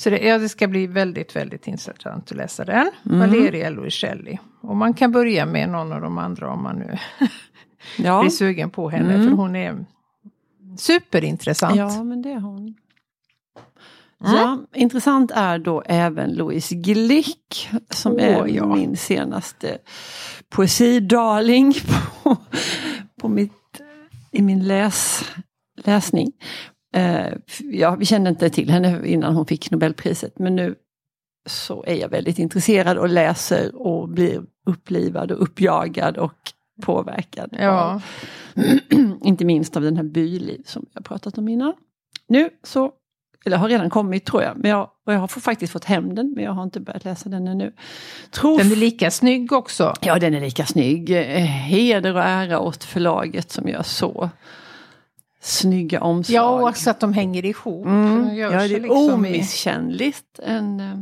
Så 0.00 0.10
det, 0.10 0.18
ja, 0.18 0.38
det 0.38 0.48
ska 0.48 0.68
bli 0.68 0.86
väldigt, 0.86 1.36
väldigt 1.36 1.66
intressant 1.66 2.30
att 2.30 2.36
läsa 2.36 2.64
den. 2.64 2.90
Mm. 3.06 3.18
Valeria 3.18 3.70
Luiselli. 3.70 4.38
Och 4.60 4.76
man 4.76 4.94
kan 4.94 5.12
börja 5.12 5.46
med 5.46 5.68
någon 5.68 5.92
av 5.92 6.00
de 6.00 6.18
andra 6.18 6.52
om 6.52 6.62
man 6.62 6.76
nu 6.78 6.98
Ja. 7.98 8.20
blir 8.20 8.30
sugen 8.30 8.70
på 8.70 8.90
henne. 8.90 9.14
Mm. 9.14 9.28
För 9.28 9.36
hon 9.36 9.56
är 9.56 9.84
superintressant. 10.78 11.76
ja, 11.76 12.04
men 12.04 12.22
det 12.22 12.32
är 12.32 12.40
hon. 12.40 12.58
Mm. 12.58 12.76
Ja, 14.20 14.58
intressant 14.74 15.30
är 15.34 15.58
då 15.58 15.82
även 15.86 16.30
Louise 16.34 16.74
Glick 16.74 17.68
som 17.90 18.12
Åh, 18.12 18.22
är 18.22 18.46
ja. 18.46 18.74
min 18.74 18.96
senaste 18.96 19.78
poesidarling 20.48 21.74
på, 22.22 22.36
på 23.20 23.28
mitt, 23.28 23.80
i 24.30 24.42
min 24.42 24.66
läs, 24.66 25.24
läsning. 25.74 26.32
Eh, 26.94 27.32
ja, 27.58 27.96
vi 27.96 28.04
kände 28.04 28.30
inte 28.30 28.50
till 28.50 28.70
henne 28.70 29.06
innan 29.06 29.34
hon 29.34 29.46
fick 29.46 29.70
Nobelpriset 29.70 30.38
men 30.38 30.56
nu 30.56 30.74
så 31.48 31.84
är 31.86 31.94
jag 31.94 32.08
väldigt 32.08 32.38
intresserad 32.38 32.98
och 32.98 33.08
läser 33.08 33.82
och 33.82 34.08
blir 34.08 34.42
upplivad 34.66 35.32
och 35.32 35.42
uppjagad 35.42 36.16
och 36.16 36.52
påverkad. 36.82 37.56
Ja. 37.58 37.94
Av, 37.94 38.02
inte 39.22 39.44
minst 39.44 39.76
av 39.76 39.82
den 39.82 39.96
här 39.96 40.04
Byliv 40.04 40.62
som 40.66 40.86
jag 40.94 41.04
pratat 41.04 41.38
om 41.38 41.48
innan. 41.48 41.74
Nu 42.28 42.50
så 42.62 42.92
eller 43.44 43.56
har 43.56 43.68
redan 43.68 43.90
kommit 43.90 44.26
tror 44.26 44.42
jag. 44.42 44.56
Men 44.56 44.70
jag, 44.70 44.90
och 45.06 45.12
jag 45.12 45.18
har 45.18 45.28
faktiskt 45.28 45.72
fått 45.72 45.84
hem 45.84 46.14
den 46.14 46.32
men 46.32 46.44
jag 46.44 46.52
har 46.52 46.62
inte 46.62 46.80
börjat 46.80 47.04
läsa 47.04 47.28
den 47.28 47.48
ännu. 47.48 47.72
Tror 48.30 48.58
Den 48.58 48.72
är 48.72 48.76
lika 48.76 49.10
snygg 49.10 49.52
också. 49.52 49.94
Ja 50.00 50.18
den 50.18 50.34
är 50.34 50.40
lika 50.40 50.66
snygg. 50.66 51.10
Eh, 51.10 51.42
Heder 51.44 52.14
och 52.14 52.22
ära 52.22 52.60
åt 52.60 52.84
förlaget 52.84 53.50
som 53.50 53.68
gör 53.68 53.82
så 53.82 54.30
snygga 55.40 56.00
omslag. 56.00 56.36
Ja, 56.36 56.48
och 56.48 56.68
också 56.68 56.90
att 56.90 57.00
de 57.00 57.12
hänger 57.12 57.44
ihop. 57.44 57.86
mm. 57.86 58.36
Ja, 58.36 58.50
det 58.50 58.56
är 58.56 58.68
liksom 58.68 59.14
omisskännligt 59.14 60.38
en 60.42 60.80
eh, 60.80 60.94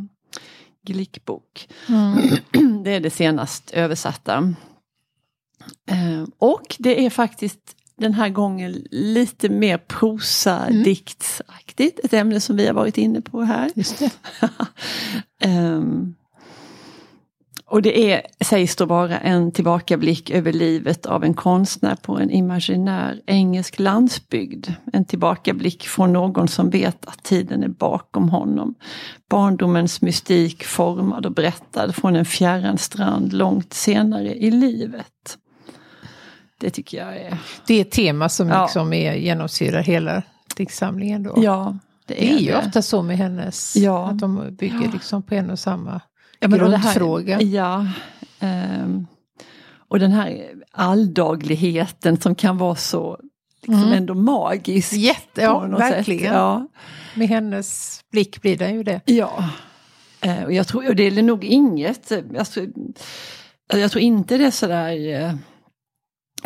Glickbok. 0.87 1.69
Mm. 1.89 2.19
Det 2.85 2.91
är 2.91 3.01
det 3.01 3.11
senast 3.11 3.71
översatta. 3.71 4.55
Eh, 5.91 6.25
och 6.39 6.77
det 6.79 7.07
är 7.07 7.11
faktiskt 7.11 7.59
den 7.97 8.15
här 8.15 8.29
gången 8.29 8.73
lite 8.91 9.49
mer 9.49 9.79
prosadiktsaktigt. 9.79 12.01
Ett 12.05 12.13
ämne 12.13 12.41
som 12.41 12.57
vi 12.57 12.67
har 12.67 12.75
varit 12.75 12.99
inne 12.99 13.21
på 13.21 13.43
här. 13.43 13.71
Just 13.75 13.99
det. 13.99 14.11
Och 17.71 17.83
det 17.83 18.13
är, 18.13 18.23
sägs 18.45 18.77
då 18.77 18.85
vara 18.87 19.19
en 19.19 19.53
tillbakablick 19.53 20.31
över 20.31 20.53
livet 20.53 21.07
av 21.07 21.25
en 21.25 21.35
konstnär 21.35 21.95
på 21.95 22.19
en 22.19 22.31
imaginär 22.31 23.21
engelsk 23.27 23.79
landsbygd. 23.79 24.67
En 24.93 25.05
tillbakablick 25.05 25.87
från 25.87 26.13
någon 26.13 26.49
som 26.49 26.71
vet 26.71 27.07
att 27.09 27.23
tiden 27.23 27.63
är 27.63 27.69
bakom 27.69 28.29
honom. 28.29 28.75
Barndomens 29.31 30.03
mystik 30.03 30.65
formad 30.65 31.27
och 31.27 31.33
berättad 31.33 31.93
från 31.93 32.17
en 32.17 32.25
fjärran 32.25 32.79
strand 32.79 33.33
långt 33.33 33.73
senare 33.73 34.35
i 34.35 34.51
livet. 34.51 35.39
Det 36.61 36.71
tycker 36.71 36.99
jag 36.99 37.17
är... 37.17 37.39
Det 37.67 37.75
är 37.75 37.81
ett 37.81 37.91
tema 37.91 38.29
som 38.29 38.49
Ja. 38.49 38.63
liksom 38.63 38.93
är, 38.93 39.15
genomsyrar 39.15 39.83
hela 39.83 40.23
diktsamlingen 40.57 41.23
då. 41.23 41.35
Ja, 41.37 41.79
det 42.07 42.33
är 42.35 42.39
ju 42.39 42.55
ofta 42.57 42.83
så 42.83 43.03
med 43.03 43.17
hennes, 43.17 43.77
Ja. 43.77 44.09
att 44.09 44.19
de 44.19 44.57
bygger 44.59 44.93
liksom 44.93 45.23
på 45.23 45.35
en 45.35 45.51
och 45.51 45.59
samma 45.59 46.01
Ja, 46.41 46.49
men 46.49 46.61
och 46.63 46.71
det 46.71 46.77
här- 46.77 46.83
grundfråga. 46.95 47.43
Ja. 47.43 47.87
ehm, 48.41 49.07
och 49.89 49.99
den 49.99 50.13
här 50.13 50.51
alldagligheten 50.73 52.21
som 52.21 52.35
kan 52.35 52.59
vara 52.59 52.75
så 52.75 53.21
liksom 53.63 53.83
Mm. 53.83 53.93
ändå 53.93 54.15
magisk. 54.15 54.93
Jätte, 54.93 55.41
ja, 55.43 55.59
verkligen. 55.61 56.23
Sätt. 56.23 56.33
Ja. 56.33 56.69
Med 57.15 57.29
hennes 57.29 58.01
blick 58.13 58.43
blir 58.43 58.57
den 58.57 58.75
ju 58.75 58.83
det. 58.83 59.01
ja. 59.05 59.45
Eh, 60.21 60.43
och 60.45 60.53
jag 60.53 60.67
tror, 60.69 60.89
och 60.89 60.97
det 60.97 61.07
är 61.07 61.23
nog 61.23 61.45
inget, 61.45 62.13
alltså, 62.39 62.61
jag 63.73 63.91
tror 63.91 64.03
inte 64.03 64.37
det 64.37 64.45
är 64.45 64.51
sådär 64.51 65.21
eh, 65.23 65.35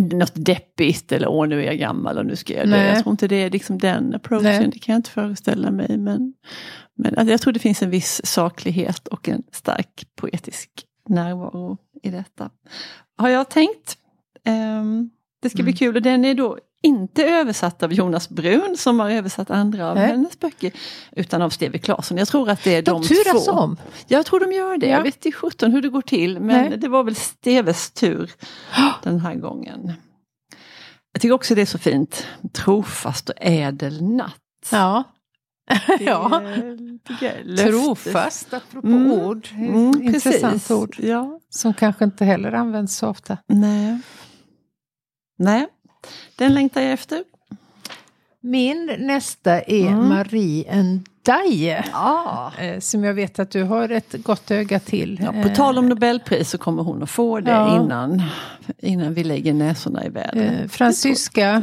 något 0.02 0.32
deppigt 0.34 1.12
eller 1.12 1.28
åh 1.28 1.48
nu 1.48 1.60
är 1.60 1.66
jag 1.66 1.78
gammal 1.78 2.18
och 2.18 2.26
nu 2.26 2.36
ska 2.36 2.54
jag 2.54 2.68
dö. 2.68 2.86
Jag 2.86 3.02
tror 3.02 3.10
inte 3.10 3.28
det 3.28 3.36
är 3.36 3.50
liksom 3.50 3.78
den 3.78 4.14
approachen, 4.14 4.44
Nej. 4.44 4.70
det 4.72 4.78
kan 4.78 4.92
jag 4.92 4.98
inte 4.98 5.10
föreställa 5.10 5.70
mig. 5.70 5.98
Men, 5.98 6.34
men 6.94 7.18
alltså, 7.18 7.30
jag 7.30 7.40
tror 7.40 7.52
det 7.52 7.60
finns 7.60 7.82
en 7.82 7.90
viss 7.90 8.20
saklighet 8.24 9.08
och 9.08 9.28
en 9.28 9.42
stark 9.52 10.06
poetisk 10.16 10.70
närvaro 11.08 11.78
i 12.02 12.10
detta. 12.10 12.50
Har 13.16 13.28
jag 13.28 13.50
tänkt. 13.50 13.96
Um, 14.48 15.10
det 15.42 15.50
ska 15.50 15.58
mm. 15.58 15.64
bli 15.64 15.72
kul 15.72 15.96
och 15.96 16.02
den 16.02 16.24
är 16.24 16.34
då 16.34 16.58
inte 16.82 17.24
översatt 17.24 17.82
av 17.82 17.92
Jonas 17.92 18.28
Brun 18.28 18.76
som 18.76 19.00
har 19.00 19.10
översatt 19.10 19.50
andra 19.50 19.90
av 19.90 19.96
Nej. 19.96 20.06
hennes 20.06 20.40
böcker. 20.40 20.72
Utan 21.12 21.42
av 21.42 21.50
Steve 21.50 21.78
Claesson. 21.78 22.18
Jag 22.18 22.28
tror 22.28 22.50
att 22.50 22.64
det 22.64 22.74
är 22.74 22.82
de, 22.82 23.02
de 23.02 23.08
turas 23.08 23.46
två. 23.46 23.52
om? 23.52 23.76
Jag 24.06 24.26
tror 24.26 24.40
de 24.40 24.52
gör 24.52 24.76
det. 24.78 24.86
Ja. 24.86 24.96
Jag 24.96 25.02
vet 25.02 25.26
inte 25.26 25.38
sjutton 25.38 25.72
hur 25.72 25.82
det 25.82 25.88
går 25.88 26.02
till 26.02 26.40
men 26.40 26.68
Nej. 26.68 26.78
det 26.78 26.88
var 26.88 27.04
väl 27.04 27.14
Steves 27.14 27.90
tur 27.90 28.30
den 29.02 29.20
här 29.20 29.34
gången. 29.34 29.92
Jag 31.12 31.22
tycker 31.22 31.34
också 31.34 31.54
det 31.54 31.62
är 31.62 31.66
så 31.66 31.78
fint. 31.78 32.26
Trofast 32.52 33.28
och 33.28 33.36
ädel 33.40 34.02
natt. 34.02 34.36
Ja. 34.70 35.04
ja. 36.00 36.42
Trofast, 37.56 38.54
apropå 38.54 38.86
mm. 38.88 39.12
ord. 39.12 39.48
Mm, 39.52 40.02
Intressant 40.02 40.52
precis. 40.52 40.70
ord. 40.70 40.96
Ja. 40.98 41.40
Som 41.50 41.74
kanske 41.74 42.04
inte 42.04 42.24
heller 42.24 42.52
används 42.52 42.96
så 42.96 43.08
ofta. 43.08 43.38
Nej. 43.46 44.00
Nej, 45.38 45.68
den 46.36 46.54
längtar 46.54 46.80
jag 46.80 46.92
efter. 46.92 47.24
Min 48.40 48.96
nästa 48.98 49.60
är 49.60 49.86
mm. 49.86 50.08
Marie 50.08 50.82
Ndaye. 50.82 51.84
Ah. 51.92 52.50
Som 52.80 53.04
jag 53.04 53.14
vet 53.14 53.38
att 53.38 53.50
du 53.50 53.62
har 53.62 53.88
ett 53.88 54.14
gott 54.18 54.50
öga 54.50 54.80
till. 54.80 55.20
Ja, 55.22 55.42
på 55.42 55.48
tal 55.48 55.78
om 55.78 55.88
Nobelpris 55.88 56.50
så 56.50 56.58
kommer 56.58 56.82
hon 56.82 57.02
att 57.02 57.10
få 57.10 57.40
det 57.40 57.50
ja. 57.50 57.76
innan, 57.82 58.22
innan 58.78 59.14
vi 59.14 59.24
lägger 59.24 59.54
näsorna 59.54 60.06
i 60.06 60.08
vädret. 60.08 60.60
Eh, 60.62 60.68
fransyska 60.68 61.62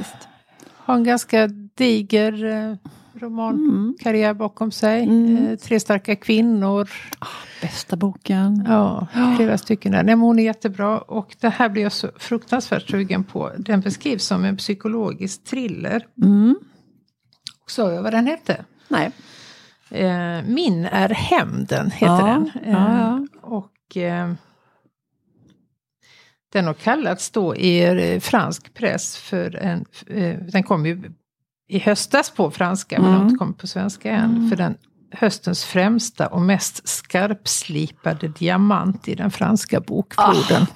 har 0.75 0.96
en 0.96 1.03
ganska 1.03 1.48
diger 1.75 2.46
eh, 2.46 2.91
romankarriär 3.20 4.30
mm. 4.30 4.38
bakom 4.38 4.72
sig. 4.72 5.04
Mm. 5.04 5.48
Eh, 5.48 5.58
Tre 5.58 5.80
starka 5.80 6.16
kvinnor. 6.16 6.90
Ah, 7.20 7.28
bästa 7.62 7.96
boken. 7.96 8.64
Ja, 8.68 9.08
flera 9.38 9.58
stycken 9.58 9.92
där. 9.92 10.04
Nej, 10.04 10.16
men 10.16 10.26
hon 10.26 10.40
är 10.40 10.44
jättebra 10.44 11.00
och 11.00 11.36
det 11.40 11.50
här 11.50 11.70
blir 11.70 11.84
jag 11.84 11.92
så 11.92 12.08
fruktansvärt 12.18 12.90
sugen 12.90 13.24
på. 13.24 13.52
Den 13.58 13.82
beskrivs 13.82 14.26
som 14.26 14.46
en 14.46 14.58
psykologisk 14.58 15.44
thriller. 15.44 16.06
Mm. 16.22 16.56
Sa 17.68 17.92
jag 17.92 18.04
vad 18.04 18.14
den 18.14 18.28
hette? 18.28 18.66
Nej. 18.88 19.12
Eh, 19.90 20.44
Min 20.46 20.86
är 20.86 21.10
hämnden 21.10 21.92
heter 21.92 22.06
ja, 22.06 22.26
den. 22.26 22.52
Eh, 22.64 22.72
ja, 22.72 22.98
ja. 22.98 23.28
Och 23.42 23.98
eh, 23.98 24.34
den 26.52 26.66
har 26.66 26.74
kallats 26.74 27.32
då 27.32 27.56
i 27.56 28.20
fransk 28.20 28.74
press 28.74 29.18
för 29.18 29.56
en, 29.56 29.86
eh, 30.08 30.40
den 30.40 30.64
kom 30.64 30.86
ju 30.86 31.12
i 31.70 31.80
höstas 31.80 32.30
på 32.30 32.52
franska 32.52 32.96
mm. 32.96 33.10
men 33.10 33.20
har 33.20 33.26
inte 33.26 33.38
kommit 33.38 33.58
på 33.58 33.68
svenska 33.68 34.12
än. 34.12 34.36
Mm. 34.36 34.50
För 34.50 34.56
den 34.56 34.78
höstens 35.12 35.64
främsta 35.64 36.28
och 36.28 36.42
mest 36.42 36.88
skarpslipade 36.88 38.28
diamant 38.28 39.08
i 39.08 39.16
den 39.16 39.32
franska 39.32 39.80
bokfloden. 39.80 40.62
Ah, 40.62 40.68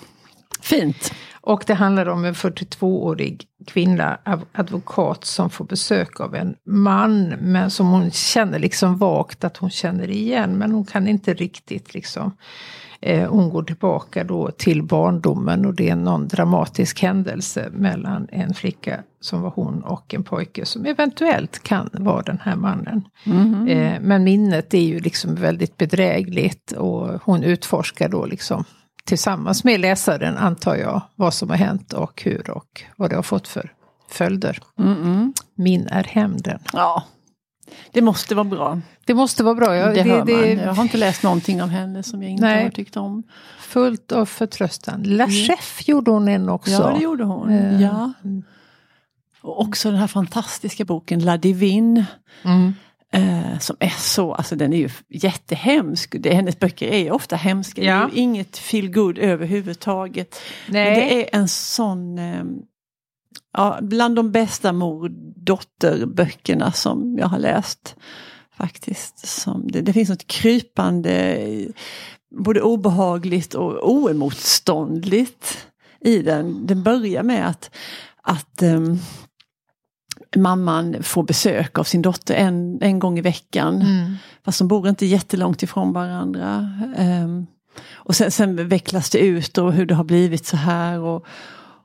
fint! 0.62 1.14
Och 1.46 1.64
det 1.68 1.74
handlar 1.74 2.10
om 2.10 2.26
en 2.26 2.34
42-årig 2.34 3.46
kvinna, 3.68 4.18
advokat, 4.52 5.26
som 5.26 5.50
får 5.50 5.66
besök 5.66 6.20
av 6.20 6.36
en 6.36 6.56
man, 6.66 7.28
men 7.28 7.72
som 7.72 7.88
hon 7.88 8.12
känner 8.12 8.60
liksom 8.60 8.98
vagt 8.98 9.44
att 9.44 9.58
hon 9.58 9.70
känner 9.70 10.10
igen, 10.10 10.58
men 10.58 10.72
hon 10.72 10.86
kan 10.86 11.08
inte 11.08 11.34
riktigt 11.34 11.94
liksom 11.94 12.32
Eh, 13.06 13.30
hon 13.30 13.50
går 13.50 13.64
tillbaka 13.64 14.24
då 14.24 14.52
till 14.52 14.84
barndomen 14.84 15.66
och 15.66 15.74
det 15.74 15.90
är 15.90 15.96
någon 15.96 16.28
dramatisk 16.28 17.02
händelse 17.02 17.70
mellan 17.72 18.28
en 18.32 18.54
flicka 18.54 19.04
som 19.20 19.42
var 19.42 19.50
hon 19.50 19.84
och 19.84 20.14
en 20.14 20.24
pojke 20.24 20.66
som 20.66 20.86
eventuellt 20.86 21.64
kan 21.64 21.90
vara 21.94 22.22
den 22.22 22.40
här 22.42 22.56
mannen. 22.56 23.08
Mm. 23.26 23.68
Eh, 23.68 24.00
men 24.02 24.24
minnet 24.24 24.74
är 24.74 24.82
ju 24.82 25.00
liksom 25.00 25.36
väldigt 25.36 25.78
bedrägligt 25.78 26.72
och 26.72 27.22
hon 27.24 27.44
utforskar 27.44 28.10
då 28.10 28.26
liksom 28.26 28.64
tillsammans 29.06 29.64
med 29.64 29.80
läsaren 29.80 30.38
antar 30.38 30.76
jag 30.76 31.02
vad 31.16 31.34
som 31.34 31.50
har 31.50 31.58
hänt 31.58 31.94
och 31.94 32.22
hur 32.26 32.50
och 32.50 32.82
vad 32.96 33.10
det 33.10 33.16
har 33.16 33.24
fått 33.24 33.48
för 33.48 33.74
följder. 34.10 34.60
Mm. 34.80 35.34
Min 35.56 35.88
är 35.88 36.04
hämnden. 36.04 36.60
Ja, 36.74 37.04
det 37.92 38.02
måste 38.02 38.36
vara 38.36 38.46
bra. 38.46 38.82
Det 39.06 39.14
måste 39.14 39.44
vara 39.44 39.56
bra. 39.56 39.76
Jag, 39.76 39.96
det, 39.96 40.04
det, 40.04 40.24
det, 40.24 40.54
jag 40.54 40.74
har 40.74 40.84
inte 40.84 40.98
läst 40.98 41.24
någonting 41.24 41.62
av 41.62 41.70
henne 41.70 42.04
som 42.04 42.24
jag 42.24 42.32
inte 42.32 42.44
nej, 42.46 42.64
har 42.64 42.70
tyckt 42.70 42.98
om. 42.98 43.24
Fullt 43.60 44.12
av 44.12 44.26
förtröstan. 44.26 45.04
La 45.04 45.24
mm. 45.24 45.36
Chef 45.36 45.88
gjorde 45.88 46.12
hon 46.12 46.28
en 46.28 46.50
också. 46.50 46.72
Ja, 46.72 46.90
det 46.90 47.04
gjorde 47.04 47.24
hon. 47.24 47.50
Uh, 47.50 47.82
ja. 47.82 48.14
Och 49.42 49.62
också 49.62 49.92
den 49.92 50.00
här 50.00 50.08
fantastiska 50.08 50.86
boken 50.86 51.20
La 51.26 51.38
Divine. 51.38 52.06
Mm. 52.44 52.74
Uh, 53.16 53.60
som 53.60 53.76
är 53.80 53.94
så, 54.00 54.34
alltså 54.34 54.56
den 54.56 54.74
är 54.74 54.78
ju 54.78 54.90
jättehemsk. 55.10 56.16
Det, 56.20 56.34
hennes 56.34 56.60
böcker 56.60 56.88
är 56.88 56.98
ju 56.98 57.12
ofta 57.12 57.36
hemska. 57.36 57.84
Ja. 57.84 57.96
Det 57.96 58.02
är 58.02 58.16
ju 58.16 58.22
inget 58.22 58.58
feel 58.58 58.92
good 58.92 59.18
överhuvudtaget. 59.18 60.40
Nej. 60.70 60.86
Men 60.86 60.94
det 60.94 61.22
är 61.22 61.40
en 61.40 61.48
sån 61.48 62.20
um, 62.20 62.62
ja, 63.54 63.80
bland 63.82 64.16
de 64.16 64.32
bästa 64.32 64.74
mor-dotter-böckerna 64.74 66.72
som 66.72 67.18
jag 67.20 67.28
har 67.28 67.40
läst. 67.40 67.96
Faktiskt. 68.58 69.28
Som 69.28 69.68
det, 69.72 69.82
det 69.82 69.94
finns 69.94 70.10
något 70.10 70.28
krypande, 70.28 71.38
både 72.46 72.62
obehagligt 72.62 73.54
och 73.54 73.92
oemotståndligt 73.92 75.68
i 76.00 76.22
den. 76.22 76.66
Den 76.66 76.84
börjar 76.84 77.24
med 77.24 77.48
att, 77.48 77.76
att 78.22 78.62
um, 78.64 79.00
mamman 80.36 81.04
får 81.04 81.24
besök 81.24 81.80
av 81.80 81.84
sin 81.84 82.02
dotter 82.02 82.36
en, 82.36 82.82
en 82.82 83.00
gång 83.00 83.20
i 83.20 83.22
veckan. 83.22 83.82
Mm. 83.82 84.16
Fast 84.46 84.60
de 84.60 84.68
bor 84.68 84.90
inte 84.90 85.06
jättelångt 85.06 85.64
ifrån 85.64 85.94
varandra. 85.94 86.70
Um, 86.98 87.48
och 87.94 88.16
sen, 88.16 88.32
sen 88.32 88.68
vecklas 88.68 89.10
det 89.10 89.20
ut 89.20 89.58
och 89.58 89.74
hur 89.74 89.86
det 89.86 89.96
har 89.96 90.04
blivit 90.04 90.46
så 90.46 90.58
här. 90.58 91.00
Och, 91.00 91.26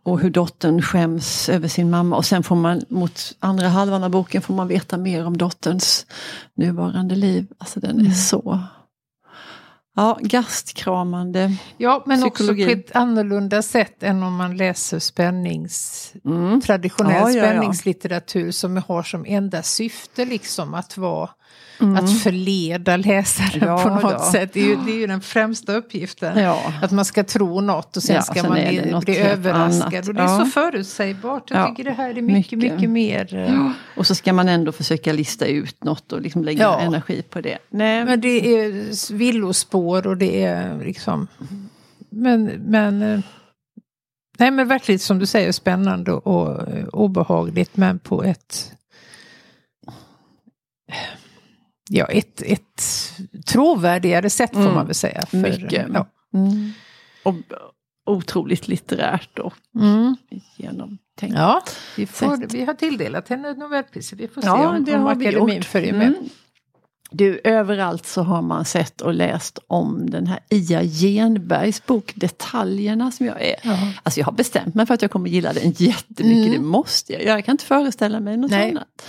och 0.02 0.20
hur 0.20 0.30
dottern 0.30 0.82
skäms 0.82 1.48
över 1.48 1.68
sin 1.68 1.90
mamma. 1.90 2.16
Och 2.16 2.24
sen 2.24 2.42
får 2.42 2.56
man 2.56 2.82
mot 2.88 3.36
andra 3.40 3.68
halvan 3.68 4.04
av 4.04 4.10
boken 4.10 4.42
får 4.42 4.54
man 4.54 4.68
veta 4.68 4.96
mer 4.96 5.26
om 5.26 5.36
dotterns 5.36 6.06
nuvarande 6.54 7.14
liv. 7.14 7.46
Alltså 7.58 7.80
den 7.80 7.96
är 7.96 8.00
mm. 8.00 8.14
så 8.14 8.60
Ja, 9.98 10.18
gastkramande 10.20 11.56
Ja, 11.76 12.02
men 12.06 12.20
psykologi. 12.20 12.64
också 12.64 12.74
på 12.74 12.80
ett 12.80 12.96
annorlunda 12.96 13.62
sätt 13.62 14.02
än 14.02 14.22
om 14.22 14.36
man 14.36 14.56
läser 14.56 14.98
spännings, 14.98 16.12
mm. 16.24 16.60
traditionell 16.60 17.14
ja, 17.14 17.30
ja, 17.30 17.36
ja. 17.36 17.44
spänningslitteratur 17.44 18.50
som 18.50 18.76
har 18.76 19.02
som 19.02 19.24
enda 19.28 19.62
syfte 19.62 20.24
liksom 20.24 20.74
att 20.74 20.96
vara 20.96 21.30
Mm. 21.80 21.96
Att 21.96 22.22
förleda 22.22 22.96
läsaren 22.96 23.68
ja, 23.68 23.82
på 23.82 23.88
något 23.88 24.18
då. 24.18 24.24
sätt. 24.32 24.52
Det 24.52 24.60
är, 24.60 24.64
ju, 24.64 24.76
det 24.76 24.90
är 24.90 24.98
ju 24.98 25.06
den 25.06 25.20
främsta 25.20 25.72
uppgiften. 25.72 26.38
Ja. 26.38 26.72
Att 26.82 26.90
man 26.90 27.04
ska 27.04 27.24
tro 27.24 27.60
något 27.60 27.96
och 27.96 28.02
sen 28.02 28.16
ja, 28.16 28.22
ska 28.22 28.34
sen 28.34 28.48
man 28.48 28.52
bli, 28.52 29.00
bli 29.04 29.18
överraskad. 29.18 29.94
Annat. 29.94 30.08
Och 30.08 30.14
det 30.14 30.22
är 30.22 30.38
så 30.38 30.46
förutsägbart. 30.46 31.50
Jag 31.50 31.68
tycker 31.68 31.84
det 31.84 31.96
här 31.96 32.10
är 32.10 32.22
mycket, 32.22 32.58
mycket, 32.58 32.74
mycket 32.74 32.90
mer. 32.90 33.34
Eh, 33.34 33.70
och 33.96 34.06
så 34.06 34.14
ska 34.14 34.32
man 34.32 34.48
ändå 34.48 34.72
försöka 34.72 35.12
lista 35.12 35.46
ut 35.46 35.84
något 35.84 36.12
och 36.12 36.20
liksom 36.20 36.44
lägga 36.44 36.68
energi 36.68 37.22
på 37.22 37.40
det. 37.40 37.58
Nej. 37.70 38.04
Men 38.04 38.20
det 38.20 38.58
är 38.58 39.12
villospår 39.14 40.06
och 40.06 40.16
det 40.16 40.44
är 40.44 40.84
liksom... 40.84 41.28
Men, 42.10 42.44
men 42.44 43.02
eh, 43.02 43.20
Nej 44.38 44.50
men 44.50 44.68
verkligen 44.68 44.98
som 44.98 45.18
du 45.18 45.26
säger 45.26 45.52
spännande 45.52 46.12
och 46.12 46.68
obehagligt 46.92 47.76
men 47.76 47.98
på 47.98 48.24
ett 48.24 48.72
ja, 51.88 52.04
ett, 52.06 52.42
ett 52.42 52.82
trovärdigare 53.46 54.30
sätt 54.30 54.52
får 54.52 54.60
mm. 54.60 54.74
man 54.74 54.86
väl 54.86 54.94
säga. 54.94 55.26
För, 55.26 55.36
Mycket. 55.36 55.86
Ja. 55.94 56.06
Mm. 56.34 56.72
Och 57.22 57.34
otroligt 58.06 58.68
litterärt 58.68 59.38
och 59.38 59.54
mm. 59.74 60.16
genomtänkt. 60.56 61.36
Ja, 61.36 61.62
vi, 61.96 62.06
får, 62.06 62.52
vi 62.52 62.64
har 62.64 62.74
tilldelat 62.74 63.28
henne 63.28 63.54
Nobelpriset. 63.54 64.18
Vi 64.18 64.28
får 64.28 64.40
se 64.40 64.46
ja, 64.46 64.68
om, 64.68 64.84
det 64.84 64.94
om 64.94 65.02
har 65.02 65.10
akademin 65.10 65.62
följer 65.62 65.92
med. 65.92 66.06
Mm. 66.06 66.28
Du, 67.10 67.40
överallt 67.44 68.06
så 68.06 68.22
har 68.22 68.42
man 68.42 68.64
sett 68.64 69.00
och 69.00 69.14
läst 69.14 69.58
om 69.66 70.10
den 70.10 70.26
här 70.26 70.40
Ia 70.50 70.82
Genbergs 70.82 71.86
bok 71.86 72.12
Detaljerna 72.14 73.12
som 73.12 73.26
jag 73.26 73.42
är. 73.42 73.56
Ja. 73.62 73.92
Alltså 74.02 74.20
jag 74.20 74.26
har 74.26 74.32
bestämt 74.32 74.74
mig 74.74 74.86
för 74.86 74.94
att 74.94 75.02
jag 75.02 75.10
kommer 75.10 75.30
gilla 75.30 75.52
den 75.52 75.70
jättemycket, 75.70 76.46
mm. 76.46 76.52
det 76.52 76.60
måste 76.60 77.12
jag. 77.12 77.24
Jag 77.24 77.44
kan 77.44 77.52
inte 77.52 77.64
föreställa 77.64 78.20
mig 78.20 78.36
något 78.36 78.50
Nej. 78.50 78.70
annat. 78.70 79.02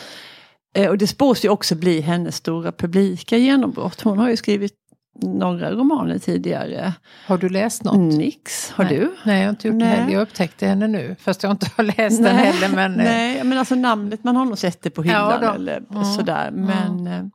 Eh, 0.76 0.90
och 0.90 0.98
det 0.98 1.08
spås 1.08 1.46
ju 1.46 1.50
också 1.50 1.76
bli 1.76 2.02
hennes 2.02 2.36
stora 2.36 2.72
publika 2.72 3.38
genombrott. 3.38 4.02
Hon 4.02 4.18
har 4.18 4.30
ju 4.30 4.38
skrivit 4.38 4.74
några 5.22 5.72
romaner 5.72 6.20
tidigare. 6.20 6.94
Har 7.26 7.38
du 7.38 7.50
läst 7.50 7.84
något? 7.84 8.18
Nix. 8.18 8.72
Har 8.72 8.84
Nej. 8.84 8.96
du? 8.98 9.12
Nej, 9.26 9.40
jag 9.40 9.46
har 9.46 9.50
inte 9.50 9.68
gjort 9.68 9.78
Nej. 9.78 9.90
det 9.90 9.96
heller. 9.96 10.14
Jag 10.14 10.22
upptäckte 10.22 10.68
henne 10.68 10.88
nu. 10.88 11.16
Fast 11.20 11.44
jag 11.44 11.52
inte 11.52 11.72
har 11.78 11.84
läst 11.84 12.22
Nej. 12.22 12.34
den 12.34 12.36
heller. 12.36 12.76
Men... 12.76 13.00
Eh, 13.00 13.06
Nej, 13.06 13.44
men 13.44 13.58
alltså 13.58 13.76
namnet, 13.76 14.24
man 14.24 14.36
har 14.36 14.46
nog 14.46 14.58
sett 14.58 14.82
det 14.82 14.90
på 14.90 15.04
hyllan 15.04 15.40
ja, 15.42 15.56
eller 15.56 15.84
mm. 15.92 16.04
sådär. 16.04 16.52
Men 16.52 17.08
mm. 17.08 17.32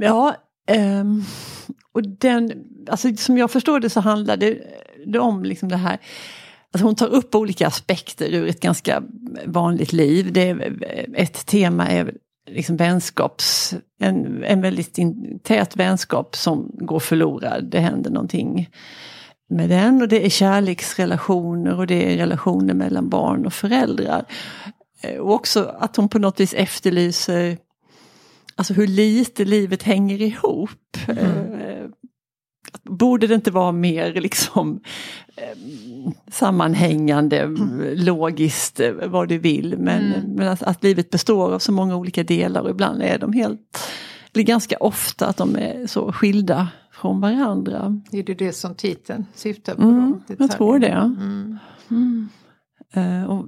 ja, 0.00 0.36
Um, 0.70 1.24
och 1.92 2.02
den, 2.02 2.52
alltså 2.90 3.16
som 3.16 3.38
jag 3.38 3.50
förstår 3.50 3.80
det 3.80 3.90
så 3.90 4.00
handlar 4.00 4.36
det, 4.36 4.58
det 5.06 5.18
om 5.18 5.44
liksom 5.44 5.68
det 5.68 5.76
här 5.76 5.98
Alltså 6.72 6.86
hon 6.86 6.94
tar 6.94 7.08
upp 7.08 7.34
olika 7.34 7.66
aspekter 7.66 8.34
ur 8.34 8.48
ett 8.48 8.60
ganska 8.60 9.02
vanligt 9.46 9.92
liv. 9.92 10.32
Det 10.32 10.48
är, 10.48 10.76
ett 11.14 11.46
tema 11.46 11.88
är 11.88 12.14
liksom 12.50 12.76
vänskaps, 12.76 13.74
en, 14.00 14.44
en 14.44 14.60
väldigt 14.60 14.98
in, 14.98 15.38
tät 15.42 15.76
vänskap 15.76 16.36
som 16.36 16.70
går 16.74 17.00
förlorad. 17.00 17.64
Det 17.70 17.80
händer 17.80 18.10
någonting 18.10 18.68
med 19.50 19.68
den 19.70 20.02
och 20.02 20.08
det 20.08 20.26
är 20.26 20.30
kärleksrelationer 20.30 21.78
och 21.78 21.86
det 21.86 22.12
är 22.12 22.16
relationer 22.16 22.74
mellan 22.74 23.08
barn 23.08 23.46
och 23.46 23.52
föräldrar. 23.52 24.24
Eh, 25.02 25.18
och 25.18 25.34
också 25.34 25.74
att 25.78 25.96
hon 25.96 26.08
på 26.08 26.18
något 26.18 26.40
vis 26.40 26.54
efterlyser 26.54 27.58
alltså 28.54 28.74
hur 28.74 28.86
lite 28.86 29.44
livet 29.44 29.82
hänger 29.82 30.22
ihop. 30.22 30.96
Mm. 31.08 31.77
Eh, 32.84 32.92
borde 32.92 33.26
det 33.26 33.34
inte 33.34 33.50
vara 33.50 33.72
mer 33.72 34.12
liksom 34.12 34.80
eh, 35.36 36.12
sammanhängande, 36.30 37.40
mm. 37.40 37.82
logiskt, 37.94 38.80
vad 39.06 39.28
du 39.28 39.38
vill. 39.38 39.78
Men, 39.78 40.12
mm. 40.12 40.34
men 40.34 40.48
att, 40.48 40.62
att, 40.62 40.82
livet 40.82 41.10
består 41.10 41.54
av 41.54 41.58
så 41.58 41.72
många 41.72 41.96
olika 41.96 42.22
delar 42.22 42.60
och 42.60 42.70
ibland 42.70 43.02
är 43.02 43.18
de 43.18 43.32
helt, 43.32 43.88
eller 44.34 44.44
ganska 44.44 44.76
ofta 44.76 45.26
att 45.26 45.36
de 45.36 45.56
är 45.56 45.86
så 45.86 46.12
skilda 46.12 46.68
från 46.92 47.20
varandra. 47.20 48.00
Är 48.12 48.22
det 48.22 48.34
det 48.34 48.52
som 48.52 48.74
titeln 48.74 49.26
syftar 49.34 49.74
på? 49.74 49.82
Mm, 49.82 50.20
jag 50.38 50.50
tror 50.50 50.78
det. 50.78 51.14
Mm. 51.90 52.28
Uh, 52.96 53.24
och 53.24 53.46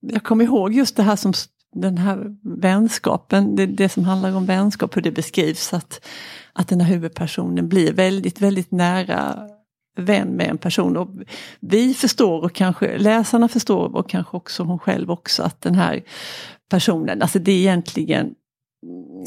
jag 0.00 0.22
kommer 0.22 0.44
ihåg 0.44 0.72
just 0.72 0.96
det 0.96 1.02
här 1.02 1.16
som 1.16 1.32
den 1.74 1.98
här 1.98 2.36
vänskapen, 2.62 3.56
det, 3.56 3.66
det 3.66 3.88
som 3.88 4.04
handlar 4.04 4.36
om 4.36 4.46
vänskap, 4.46 4.96
hur 4.96 5.02
det 5.02 5.10
beskrivs 5.10 5.72
att, 5.72 6.06
att 6.52 6.68
den 6.68 6.80
här 6.80 6.88
huvudpersonen 6.88 7.68
blir 7.68 7.92
väldigt, 7.92 8.40
väldigt 8.40 8.70
nära 8.70 9.48
vän 9.96 10.28
med 10.28 10.50
en 10.50 10.58
person. 10.58 10.96
Och 10.96 11.08
vi 11.60 11.94
förstår 11.94 12.44
och 12.44 12.52
kanske 12.52 12.98
läsarna 12.98 13.48
förstår 13.48 13.96
och 13.96 14.08
kanske 14.08 14.36
också 14.36 14.62
hon 14.62 14.78
själv 14.78 15.10
också 15.10 15.42
att 15.42 15.60
den 15.60 15.74
här 15.74 16.02
personen, 16.70 17.22
alltså 17.22 17.38
det 17.38 17.52
är 17.52 17.58
egentligen 17.58 18.34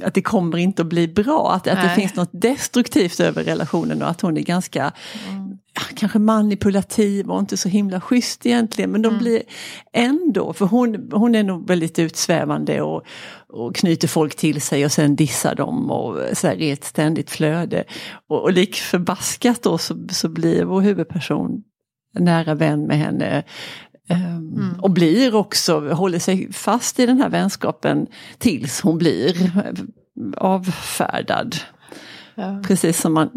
att 0.03 0.13
det 0.13 0.21
kommer 0.21 0.57
inte 0.57 0.81
att 0.81 0.87
bli 0.87 1.07
bra, 1.07 1.51
att, 1.53 1.67
att 1.67 1.83
det 1.83 2.01
finns 2.01 2.15
något 2.15 2.29
destruktivt 2.31 3.19
över 3.19 3.43
relationen 3.43 4.01
och 4.01 4.09
att 4.09 4.21
hon 4.21 4.37
är 4.37 4.41
ganska 4.41 4.91
mm. 5.29 5.54
Kanske 5.95 6.19
manipulativ 6.19 7.31
och 7.31 7.39
inte 7.39 7.57
så 7.57 7.69
himla 7.69 8.01
schysst 8.01 8.45
egentligen. 8.45 8.91
Men 8.91 9.01
de 9.01 9.07
mm. 9.07 9.19
blir 9.19 9.43
ändå, 9.93 10.53
för 10.53 10.65
hon, 10.65 11.11
hon 11.11 11.35
är 11.35 11.43
nog 11.43 11.67
väldigt 11.67 11.99
utsvävande 11.99 12.81
och, 12.81 13.03
och 13.47 13.75
knyter 13.75 14.07
folk 14.07 14.35
till 14.35 14.61
sig 14.61 14.85
och 14.85 14.91
sen 14.91 15.15
dissar 15.15 15.55
dem 15.55 15.91
och 15.91 16.37
så 16.37 16.47
här, 16.47 16.55
i 16.55 16.71
ett 16.71 16.83
ständigt 16.83 17.29
flöde. 17.29 17.83
Och, 18.29 18.43
och 18.43 18.53
lik 18.53 18.75
förbaskat 18.75 19.63
då 19.63 19.77
så, 19.77 20.07
så 20.11 20.29
blir 20.29 20.63
vår 20.63 20.81
huvudperson 20.81 21.63
nära 22.19 22.55
vän 22.55 22.87
med 22.87 22.97
henne. 22.97 23.43
Um, 24.09 24.17
mm. 24.17 24.79
Och 24.79 24.91
blir 24.91 25.35
också, 25.35 25.79
håller 25.79 26.19
sig 26.19 26.53
fast 26.53 26.99
i 26.99 27.05
den 27.05 27.17
här 27.17 27.29
vänskapen 27.29 28.07
tills 28.37 28.81
hon 28.81 28.97
blir 28.97 29.51
avfärdad. 30.37 31.55
Ja. 32.35 32.61
Precis 32.63 33.01
som 33.01 33.13
man 33.13 33.29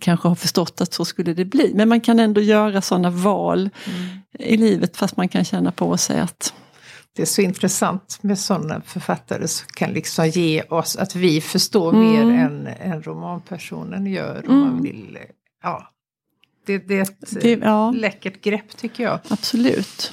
kanske 0.00 0.28
har 0.28 0.34
förstått 0.34 0.80
att 0.80 0.94
så 0.94 1.04
skulle 1.04 1.34
det 1.34 1.44
bli. 1.44 1.72
Men 1.74 1.88
man 1.88 2.00
kan 2.00 2.20
ändå 2.20 2.40
göra 2.40 2.82
sådana 2.82 3.10
val 3.10 3.70
mm. 3.86 4.18
i 4.38 4.56
livet 4.56 4.96
fast 4.96 5.16
man 5.16 5.28
kan 5.28 5.44
känna 5.44 5.72
på 5.72 5.96
sig 5.96 6.20
att 6.20 6.54
det 7.16 7.22
är 7.22 7.26
så 7.26 7.42
intressant 7.42 8.18
med 8.20 8.38
sådana 8.38 8.80
författare 8.80 9.48
som 9.48 9.66
kan 9.74 9.90
liksom 9.90 10.28
ge 10.28 10.62
oss 10.62 10.96
att 10.96 11.14
vi 11.14 11.40
förstår 11.40 11.94
mm. 11.94 12.06
mer 12.06 12.44
än, 12.44 12.66
än 12.66 13.02
romanpersonen 13.02 14.06
gör. 14.06 14.44
Om 14.48 14.54
mm. 14.54 14.68
man 14.68 14.82
vill, 14.82 15.18
ja. 15.62 15.90
det, 16.66 16.78
det 16.78 16.98
är 16.98 17.02
ett 17.02 17.42
det, 17.42 17.50
ja. 17.50 17.90
läckert 17.90 18.40
grepp 18.40 18.76
tycker 18.76 19.04
jag. 19.04 19.20
Absolut. 19.28 20.12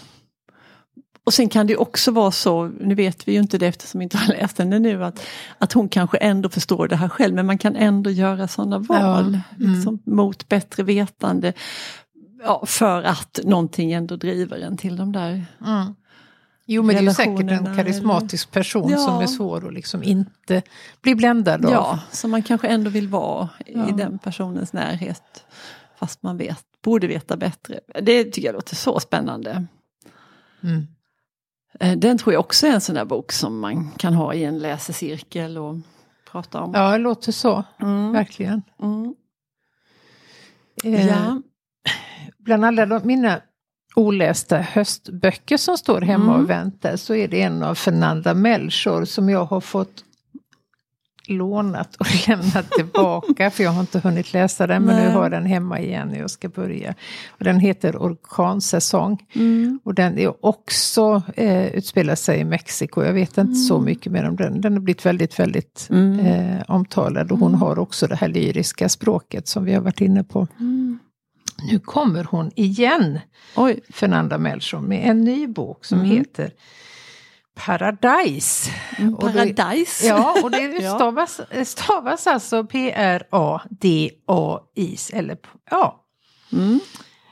Och 1.31 1.35
sen 1.35 1.49
kan 1.49 1.67
det 1.67 1.77
också 1.77 2.11
vara 2.11 2.31
så, 2.31 2.67
nu 2.67 2.95
vet 2.95 3.27
vi 3.27 3.31
ju 3.31 3.39
inte 3.39 3.57
det 3.57 3.67
eftersom 3.67 3.99
vi 3.99 4.03
inte 4.03 4.17
har 4.17 4.27
läst 4.27 4.57
henne 4.57 4.79
nu, 4.79 5.03
att, 5.03 5.21
att 5.57 5.73
hon 5.73 5.89
kanske 5.89 6.17
ändå 6.17 6.49
förstår 6.49 6.87
det 6.87 6.95
här 6.95 7.09
själv 7.09 7.35
men 7.35 7.45
man 7.45 7.57
kan 7.57 7.75
ändå 7.75 8.09
göra 8.09 8.47
sådana 8.47 8.79
val 8.79 8.99
ja. 8.99 9.19
mm. 9.65 9.73
liksom, 9.73 9.99
mot 10.05 10.49
bättre 10.49 10.83
vetande. 10.83 11.53
Ja, 12.43 12.63
för 12.65 13.03
att 13.03 13.39
någonting 13.43 13.91
ändå 13.91 14.15
driver 14.15 14.59
en 14.59 14.77
till 14.77 14.95
de 14.95 15.11
där 15.11 15.45
mm. 15.65 15.95
Jo 16.65 16.83
men 16.83 16.95
det 16.95 17.01
är 17.01 17.03
ju 17.03 17.13
säkert 17.13 17.51
en 17.51 17.75
karismatisk 17.75 18.51
person 18.51 18.89
ja. 18.89 18.97
som 18.97 19.21
är 19.21 19.27
svår 19.27 19.67
att 19.67 19.73
liksom 19.73 20.03
inte 20.03 20.61
bli 21.01 21.15
bländad 21.15 21.65
av. 21.65 21.71
Ja, 21.71 21.99
som 22.11 22.31
man 22.31 22.43
kanske 22.43 22.67
ändå 22.67 22.89
vill 22.89 23.07
vara 23.07 23.49
ja. 23.65 23.89
i 23.89 23.91
den 23.91 24.19
personens 24.19 24.73
närhet. 24.73 25.45
Fast 25.99 26.23
man 26.23 26.37
vet, 26.37 26.65
borde 26.83 27.07
veta 27.07 27.37
bättre. 27.37 27.79
Det 28.01 28.23
tycker 28.23 28.47
jag 28.47 28.53
låter 28.53 28.75
så 28.75 28.99
spännande. 28.99 29.65
Mm. 30.63 30.87
Eh, 31.79 31.97
den 31.97 32.17
tror 32.17 32.33
jag 32.33 32.39
också 32.39 32.67
är 32.67 32.71
en 32.71 32.81
sån 32.81 32.95
där 32.95 33.05
bok 33.05 33.31
som 33.31 33.59
man 33.59 33.91
kan 33.97 34.13
ha 34.13 34.33
i 34.33 34.43
en 34.43 34.59
läsecirkel 34.59 35.57
och 35.57 35.75
prata 36.31 36.61
om. 36.61 36.71
Ja, 36.73 36.91
det 36.91 36.97
låter 36.97 37.31
så. 37.31 37.63
Mm. 37.81 38.11
Verkligen. 38.11 38.61
Mm. 38.81 39.15
Eh, 40.83 41.07
ja. 41.07 41.41
Bland 42.37 42.65
alla 42.65 42.85
de, 42.85 43.01
mina 43.03 43.41
olästa 43.95 44.57
höstböcker 44.57 45.57
som 45.57 45.77
står 45.77 46.01
hemma 46.01 46.33
mm. 46.33 46.43
och 46.43 46.49
väntar 46.49 46.95
så 46.95 47.15
är 47.15 47.27
det 47.27 47.41
en 47.41 47.63
av 47.63 47.75
Fernanda 47.75 48.33
Melchor 48.33 49.05
som 49.05 49.29
jag 49.29 49.45
har 49.45 49.61
fått 49.61 50.03
lånat 51.31 51.95
och 51.95 52.05
lämnat 52.27 52.71
tillbaka 52.71 53.51
för 53.51 53.63
jag 53.63 53.71
har 53.71 53.81
inte 53.81 53.99
hunnit 53.99 54.33
läsa 54.33 54.67
den 54.67 54.83
men 54.83 54.95
Nej. 54.95 55.07
nu 55.07 55.13
har 55.13 55.29
den 55.29 55.45
hemma 55.45 55.79
igen 55.79 56.07
när 56.07 56.19
jag 56.19 56.29
ska 56.31 56.49
börja. 56.49 56.95
Och 57.29 57.43
den 57.43 57.59
heter 57.59 57.95
Orkansäsong. 57.97 59.25
Mm. 59.33 59.79
Och 59.83 59.93
den 59.93 60.17
är 60.17 60.45
också 60.45 61.21
eh, 61.35 61.67
utspelar 61.67 62.15
sig 62.15 62.39
i 62.39 62.43
Mexiko. 62.43 63.03
Jag 63.03 63.13
vet 63.13 63.29
inte 63.29 63.41
mm. 63.41 63.55
så 63.55 63.79
mycket 63.79 64.11
mer 64.11 64.27
om 64.27 64.35
den. 64.35 64.61
Den 64.61 64.73
har 64.73 64.79
blivit 64.79 65.05
väldigt, 65.05 65.39
väldigt 65.39 65.87
mm. 65.89 66.19
eh, 66.19 66.61
omtalad 66.67 67.31
och 67.31 67.37
hon 67.37 67.51
mm. 67.51 67.61
har 67.61 67.79
också 67.79 68.07
det 68.07 68.15
här 68.15 68.27
lyriska 68.27 68.89
språket 68.89 69.47
som 69.47 69.65
vi 69.65 69.73
har 69.73 69.81
varit 69.81 70.01
inne 70.01 70.23
på. 70.23 70.47
Mm. 70.59 70.99
Nu 71.71 71.79
kommer 71.79 72.23
hon 72.23 72.51
igen, 72.55 73.19
Oj. 73.55 73.79
Fernanda 73.89 74.37
Melchor, 74.37 74.79
med 74.79 75.09
en 75.09 75.21
ny 75.21 75.47
bok 75.47 75.85
som 75.85 75.99
mm. 75.99 76.11
heter 76.11 76.51
Paradise. 77.55 78.71
Mm, 78.97 79.17
paradise? 79.17 80.07
ja, 80.07 80.35
och 80.43 80.51
det 80.51 80.89
stavas, 80.95 81.41
stavas 81.63 82.27
alltså 82.27 82.63
P-R-A-D-A-I-S. 82.63 83.91
Eller 85.13 85.37
ja. 85.69 86.05
Mm. 86.53 86.79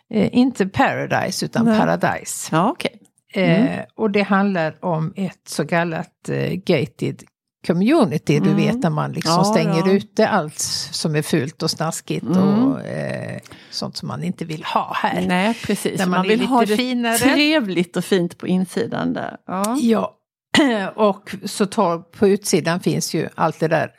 Eh, 0.09 0.29
inte 0.37 0.67
Paradise 0.67 1.45
utan 1.45 1.65
Nej. 1.65 1.79
Paradise. 1.79 2.49
Ja, 2.51 2.71
okay. 2.71 2.91
Mm. 3.33 3.67
Eh, 3.67 3.85
och 3.95 4.11
det 4.11 4.21
handlar 4.21 4.85
om 4.85 5.13
ett 5.15 5.41
så 5.47 5.67
kallat 5.67 6.29
eh, 6.29 6.53
gated 6.53 7.23
community, 7.67 8.35
mm. 8.37 8.49
du 8.49 8.55
vet 8.55 8.83
när 8.83 8.89
man 8.89 9.11
liksom 9.11 9.33
ja, 9.37 9.43
stänger 9.43 9.87
ja. 9.87 9.91
ute 9.91 10.27
allt 10.27 10.59
som 10.91 11.15
är 11.15 11.21
fult 11.21 11.63
och 11.63 11.71
snaskigt 11.71 12.25
mm. 12.25 12.67
och 12.67 12.81
eh, 12.81 13.39
sånt 13.71 13.97
som 13.97 14.07
man 14.07 14.23
inte 14.23 14.45
vill 14.45 14.63
ha 14.63 14.93
här. 14.95 15.25
Nej 15.27 15.53
precis, 15.63 15.99
när 15.99 16.05
man, 16.05 16.19
man 16.19 16.27
vill 16.27 16.41
ha 16.41 16.65
det 16.65 16.77
finare. 16.77 17.17
trevligt 17.17 17.97
och 17.97 18.05
fint 18.05 18.37
på 18.37 18.47
insidan 18.47 19.13
där. 19.13 19.37
Ja, 19.45 19.77
ja. 19.81 20.15
och 20.95 21.35
så 21.45 21.65
tar, 21.65 21.99
på 21.99 22.27
utsidan 22.27 22.79
finns 22.79 23.13
ju 23.13 23.29
allt 23.35 23.59
det 23.59 23.67
där 23.67 23.91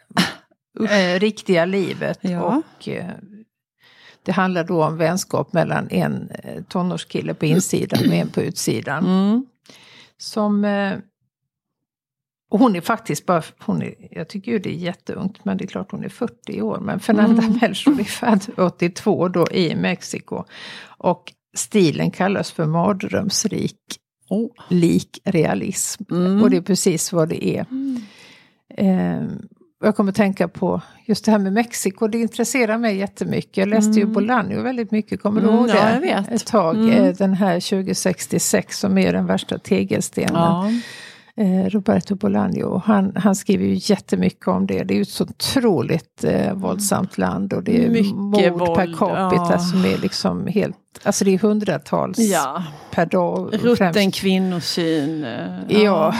eh, 0.90 1.20
riktiga 1.20 1.64
livet. 1.64 2.18
Ja. 2.22 2.40
Och 2.42 2.88
eh, 2.88 3.04
det 4.22 4.32
handlar 4.32 4.64
då 4.64 4.84
om 4.84 4.96
vänskap 4.96 5.52
mellan 5.52 5.88
en 5.90 6.30
eh, 6.30 6.62
tonårskille 6.62 7.34
på 7.34 7.46
insidan 7.46 8.08
och 8.08 8.14
en 8.14 8.28
på 8.28 8.40
utsidan. 8.40 9.06
Mm. 9.06 9.46
Som 10.18 10.64
eh, 10.64 10.92
och 12.50 12.58
hon 12.58 12.76
är 12.76 12.80
faktiskt 12.80 13.26
bara, 13.26 13.42
hon 13.58 13.82
är, 13.82 13.94
jag 14.10 14.28
tycker 14.28 14.52
ju 14.52 14.58
det 14.58 14.70
är 14.70 14.74
jätteungt, 14.74 15.44
men 15.44 15.56
det 15.56 15.64
är 15.64 15.66
klart 15.66 15.90
hon 15.90 16.04
är 16.04 16.08
40 16.08 16.62
år. 16.62 16.80
Men 16.80 17.00
Fernanda 17.00 17.42
mm. 17.42 17.58
Melchor 17.60 18.00
är 18.00 18.04
född 18.04 18.46
82 18.56 19.28
då 19.28 19.46
i 19.50 19.74
Mexiko. 19.74 20.44
Och 20.98 21.32
stilen 21.56 22.10
kallas 22.10 22.52
för 22.52 22.66
mardrömsrik 22.66 23.76
oh. 24.28 24.50
likrealism. 24.68 26.02
Mm. 26.10 26.42
Och 26.42 26.50
det 26.50 26.56
är 26.56 26.62
precis 26.62 27.12
vad 27.12 27.28
det 27.28 27.46
är. 27.46 27.66
Mm. 27.70 28.02
Eh, 28.76 29.28
jag 29.84 29.96
kommer 29.96 30.10
att 30.10 30.16
tänka 30.16 30.48
på 30.48 30.80
just 31.06 31.24
det 31.24 31.30
här 31.30 31.38
med 31.38 31.52
Mexiko, 31.52 32.08
det 32.08 32.18
intresserar 32.18 32.78
mig 32.78 32.96
jättemycket. 32.96 33.56
Jag 33.56 33.68
läste 33.68 33.90
mm. 33.90 33.98
ju 33.98 34.06
Bolaño 34.06 34.62
väldigt 34.62 34.90
mycket, 34.90 35.22
kommer 35.22 35.40
du 35.40 35.46
mm, 35.46 35.58
ihåg 35.58 35.68
det? 35.68 35.74
Ja, 35.74 35.94
jag 35.94 36.00
vet. 36.00 36.28
Ett 36.30 36.46
tag, 36.46 36.76
mm. 36.76 36.90
Eh, 36.90 37.14
den 37.14 37.34
här 37.34 37.60
2066 37.60 38.78
som 38.78 38.98
är 38.98 39.12
den 39.12 39.26
värsta 39.26 39.58
tegelstenen. 39.58 40.34
Ja. 40.34 40.70
Eh, 41.36 41.64
Roberto 41.64 42.14
Bolaño. 42.14 42.82
Han, 42.84 43.12
han 43.16 43.34
skriver 43.34 43.64
ju 43.64 43.78
jättemycket 43.80 44.48
om 44.48 44.66
det. 44.66 44.84
Det 44.84 44.94
är 44.94 44.96
ju 44.96 45.02
ett 45.02 45.08
så 45.08 45.24
otroligt 45.24 46.24
eh, 46.24 46.54
våldsamt 46.54 47.18
land 47.18 47.52
och 47.52 47.62
det 47.62 47.84
är 47.84 47.90
mycket 47.90 48.14
mord 48.14 48.52
våld, 48.52 48.74
per 48.74 48.86
capita 48.86 49.48
ja. 49.50 49.58
som 49.58 49.84
är 49.84 49.98
liksom 49.98 50.46
helt, 50.46 50.76
alltså 51.02 51.24
det 51.24 51.34
är 51.34 51.38
hundratals 51.38 52.18
ja. 52.18 52.64
per 52.90 53.06
dag. 53.06 53.54
Rutten 53.54 54.10
kvinnosyn. 54.10 55.24
Eh, 55.24 55.60
ja. 55.68 55.80
ja. 55.80 56.14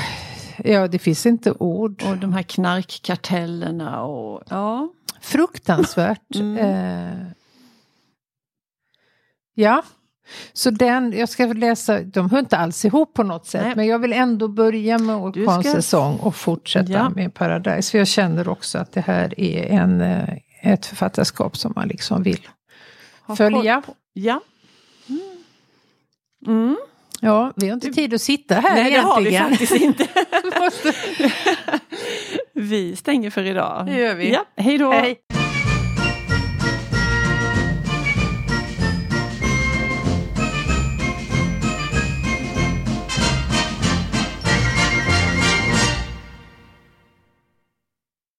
ja, 0.65 0.89
det 0.89 0.99
finns 0.99 1.27
inte 1.27 1.53
ord. 1.53 2.03
Och 2.11 2.17
de 2.17 2.33
här 2.33 2.43
knarkkartellerna 2.43 4.03
och 4.03 4.43
ja. 4.51 4.89
Fruktansvärt. 5.21 6.35
Mm. 6.35 6.57
Eh, 6.57 7.27
ja, 9.55 9.83
så 10.53 10.71
den, 10.71 11.13
jag 11.19 11.29
ska 11.29 11.47
läsa, 11.47 12.01
de 12.01 12.31
hör 12.31 12.39
inte 12.39 12.57
alls 12.57 12.85
ihop 12.85 13.15
på 13.15 13.23
något 13.23 13.47
sätt, 13.47 13.63
Nej. 13.65 13.73
men 13.77 13.87
jag 13.87 13.99
vill 13.99 14.13
ändå 14.13 14.49
börja 14.49 14.99
med 14.99 15.33
Du 15.33 15.43
ska- 15.45 15.59
Orkansäsong 15.59 16.17
och 16.17 16.37
fortsätta 16.37 16.93
Ja. 16.93 17.09
med 17.11 17.35
Paradise. 17.35 17.91
För 17.91 17.99
jag 17.99 18.09
känner 18.09 18.49
också 18.49 18.79
att 18.79 18.93
det 18.93 19.01
här 19.01 19.41
är 19.41 19.67
en, 19.67 20.01
eh, 20.01 20.29
ett 20.63 20.87
författarskap 20.87 21.57
som 21.57 21.73
man 21.77 21.89
liksom 21.89 22.23
vill 22.23 22.49
Ha 23.27 23.37
följa. 23.37 23.83
Ja. 24.13 24.41
Mm. 26.47 26.77
Ja, 27.21 27.53
vi 27.57 27.67
har 27.69 27.75
inte 27.75 27.93
tid 27.93 28.15
att 28.15 28.21
sitta 28.23 28.55
här 28.55 28.75
Nej, 28.75 28.93
det 28.93 28.99
har 28.99 29.21
vi 29.21 29.29
egentligen. 29.29 29.51
faktiskt 29.59 29.83
inte. 29.83 30.07
Vi 32.53 32.97
stänger 32.97 33.31
för 33.31 33.45
idag. 33.45 33.87
Det 33.87 33.97
gör 33.99 34.15
vi. 34.15 34.33
Ja, 34.33 34.45
hej 34.57 34.79
då. 34.79 34.93
Hej. 34.93 35.17